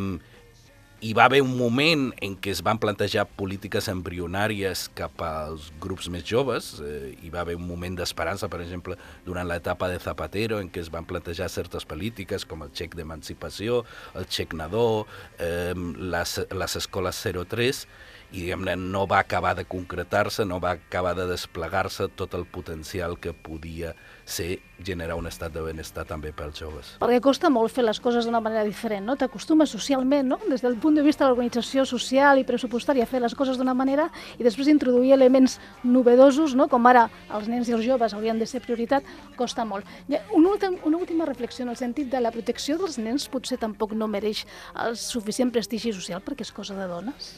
hi 1.04 1.12
va 1.12 1.26
haver 1.26 1.42
un 1.44 1.58
moment 1.60 2.06
en 2.24 2.38
què 2.40 2.54
es 2.54 2.62
van 2.64 2.78
plantejar 2.80 3.26
polítiques 3.36 3.90
embrionàries 3.92 4.86
cap 4.96 5.20
als 5.28 5.66
grups 5.84 6.08
més 6.14 6.24
joves, 6.24 6.70
eh, 6.80 7.12
hi 7.20 7.32
va 7.34 7.42
haver 7.42 7.58
un 7.60 7.66
moment 7.68 7.98
d'esperança, 8.00 8.48
per 8.48 8.62
exemple, 8.64 8.96
durant 9.26 9.50
l'etapa 9.50 9.90
de 9.92 10.00
Zapatero, 10.00 10.62
en 10.64 10.70
què 10.72 10.80
es 10.80 10.92
van 10.94 11.04
plantejar 11.10 11.50
certes 11.52 11.84
polítiques 11.84 12.48
com 12.48 12.64
el 12.64 12.72
xec 12.72 12.96
d'emancipació, 12.96 13.82
el 14.16 14.30
xec 14.32 14.56
nadó, 14.56 15.04
eh, 15.44 15.76
les, 15.76 16.40
les 16.56 16.80
escoles 16.80 17.20
03, 17.28 17.84
i 18.34 18.42
diguem-ne 18.42 18.74
no 18.82 19.06
va 19.06 19.20
acabar 19.22 19.54
de 19.54 19.64
concretar-se, 19.70 20.42
no 20.46 20.58
va 20.60 20.72
acabar 20.74 21.14
de 21.14 21.28
desplegar-se 21.30 22.08
tot 22.18 22.34
el 22.34 22.48
potencial 22.50 23.20
que 23.22 23.30
podia 23.34 23.94
ser 24.26 24.58
generar 24.84 25.20
un 25.20 25.28
estat 25.30 25.54
de 25.54 25.62
benestar 25.62 26.08
també 26.10 26.32
pels 26.34 26.58
joves. 26.58 26.90
Perquè 27.04 27.20
costa 27.22 27.52
molt 27.54 27.72
fer 27.72 27.86
les 27.86 28.00
coses 28.02 28.26
d'una 28.26 28.42
manera 28.42 28.64
diferent, 28.66 29.06
no? 29.06 29.16
T'acostumes 29.22 29.70
socialment, 29.70 30.26
no? 30.34 30.40
Des 30.50 30.66
del 30.66 30.80
punt 30.82 30.98
de 30.98 31.06
vista 31.06 31.24
de 31.24 31.30
l'organització 31.30 31.86
social 31.86 32.42
i 32.42 32.48
pressupostària 32.48 33.06
fer 33.06 33.22
les 33.22 33.38
coses 33.38 33.62
d'una 33.62 33.78
manera 33.78 34.10
i 34.40 34.44
després 34.44 34.72
introduir 34.74 35.14
elements 35.14 35.60
novedosos, 35.86 36.58
no? 36.58 36.68
Com 36.74 36.90
ara 36.90 37.06
els 37.38 37.48
nens 37.54 37.70
i 37.70 37.78
els 37.78 37.86
joves 37.86 38.18
haurien 38.18 38.42
de 38.42 38.50
ser 38.50 38.64
prioritat, 38.66 39.06
costa 39.38 39.62
molt. 39.62 39.86
Una, 40.10 40.50
última, 40.50 40.82
una 40.90 40.98
última 40.98 41.30
reflexió 41.30 41.68
en 41.68 41.76
el 41.76 41.78
sentit 41.78 42.10
de 42.10 42.24
la 42.24 42.34
protecció 42.34 42.82
dels 42.82 42.98
nens 42.98 43.30
potser 43.30 43.62
tampoc 43.62 43.94
no 43.94 44.10
mereix 44.10 44.48
el 44.88 44.98
suficient 44.98 45.54
prestigi 45.54 45.94
social 45.94 46.24
perquè 46.26 46.48
és 46.48 46.56
cosa 46.56 46.74
de 46.80 46.90
dones? 46.90 47.36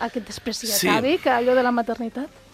Aquest 0.00 0.26
despreci 0.26 0.68
sí. 0.70 0.88
acabi, 0.88 1.16
que 1.18 1.32
allò 1.32 1.56
de 1.58 1.64
la 1.64 1.72
maternitat? 1.74 2.44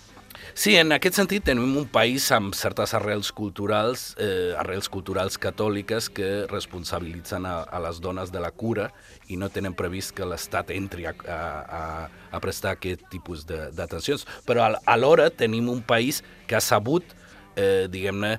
Sí, 0.55 0.77
en 0.79 0.93
aquest 0.95 1.17
sentit 1.19 1.45
tenim 1.49 1.73
un 1.81 1.87
país 1.91 2.27
amb 2.35 2.55
certes 2.55 2.93
arrels 2.95 3.31
culturals, 3.35 4.13
eh, 4.23 4.55
arrels 4.59 4.89
culturals 4.93 5.39
catòliques 5.41 6.09
que 6.15 6.29
responsabilitzen 6.51 7.47
a, 7.49 7.57
a 7.65 7.81
les 7.83 7.99
dones 8.03 8.31
de 8.31 8.43
la 8.43 8.53
cura 8.55 8.91
i 9.27 9.39
no 9.41 9.49
tenen 9.51 9.75
previst 9.75 10.15
que 10.15 10.27
l'Estat 10.29 10.71
entri 10.75 11.09
a, 11.11 11.15
a, 11.27 11.83
a 12.31 12.43
prestar 12.45 12.77
aquest 12.77 13.03
tipus 13.11 13.47
d'atencions. 13.49 14.27
Però 14.47 14.69
alhora 14.87 15.31
tenim 15.31 15.71
un 15.73 15.83
país 15.83 16.23
que 16.47 16.59
ha 16.59 16.63
sabut, 16.63 17.17
eh, 17.57 17.87
diguem-ne, 17.91 18.37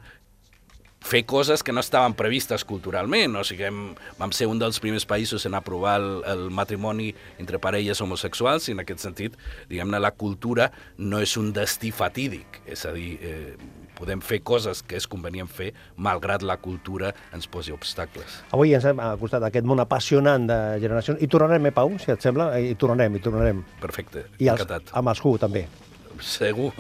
fer 1.06 1.22
coses 1.30 1.62
que 1.64 1.74
no 1.76 1.84
estaven 1.84 2.16
previstes 2.18 2.66
culturalment. 2.66 3.38
O 3.38 3.44
sigui, 3.46 3.68
hem, 3.68 3.82
vam 4.18 4.34
ser 4.34 4.48
un 4.50 4.60
dels 4.62 4.80
primers 4.82 5.06
països 5.06 5.46
en 5.46 5.54
aprovar 5.58 6.00
el, 6.02 6.10
el 6.32 6.44
matrimoni 6.50 7.12
entre 7.42 7.62
parelles 7.62 8.02
homosexuals 8.02 8.70
i 8.70 8.74
en 8.76 8.82
aquest 8.82 9.06
sentit, 9.06 9.38
diguem-ne, 9.70 10.02
la 10.02 10.16
cultura 10.18 10.72
no 10.98 11.22
és 11.22 11.36
un 11.38 11.52
destí 11.54 11.94
fatídic. 11.94 12.62
És 12.66 12.88
a 12.90 12.94
dir, 12.96 13.20
eh, 13.22 13.54
podem 13.96 14.20
fer 14.26 14.42
coses 14.44 14.82
que 14.84 14.98
és 14.98 15.06
convenient 15.08 15.48
fer 15.48 15.70
malgrat 15.96 16.44
la 16.44 16.58
cultura 16.58 17.14
ens 17.36 17.46
posi 17.48 17.72
obstacles. 17.76 18.42
Avui 18.52 18.74
ens 18.76 18.90
hem 18.90 19.00
acostat 19.06 19.46
a 19.46 19.54
aquest 19.54 19.70
món 19.70 19.80
apassionant 19.84 20.50
de 20.50 20.60
generacions. 20.84 21.22
I 21.22 21.30
tornarem, 21.32 21.70
eh, 21.70 21.76
Pau, 21.76 21.94
si 22.02 22.12
et 22.12 22.26
sembla? 22.26 22.50
I 22.60 22.74
tornarem, 22.76 23.16
i 23.16 23.24
tornarem. 23.24 23.64
Perfecte, 23.80 24.26
I 24.40 24.50
els, 24.50 24.66
encantat. 24.66 24.92
amb 24.92 25.14
els 25.14 25.24
Who, 25.24 25.38
també. 25.38 25.68
Segur. 26.20 26.72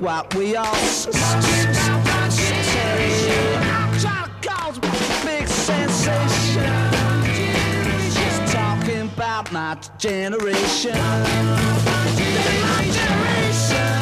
what 0.00 0.34
we 0.34 0.56
all. 0.56 0.64
Trying 0.64 1.12
to 3.94 4.48
cause 4.48 4.78
a 4.78 4.80
big 5.24 5.48
sensation. 5.48 6.62
Just 8.14 8.52
talking 8.52 9.02
about 9.02 9.50
my 9.52 9.76
generation. 9.98 10.92
This 10.92 12.20
is 12.20 12.62
my 12.62 12.82
generation. 12.98 14.00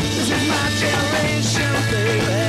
This 0.00 0.30
is 0.30 0.48
my 0.48 0.66
generation, 0.78 1.72
baby. 1.90 2.43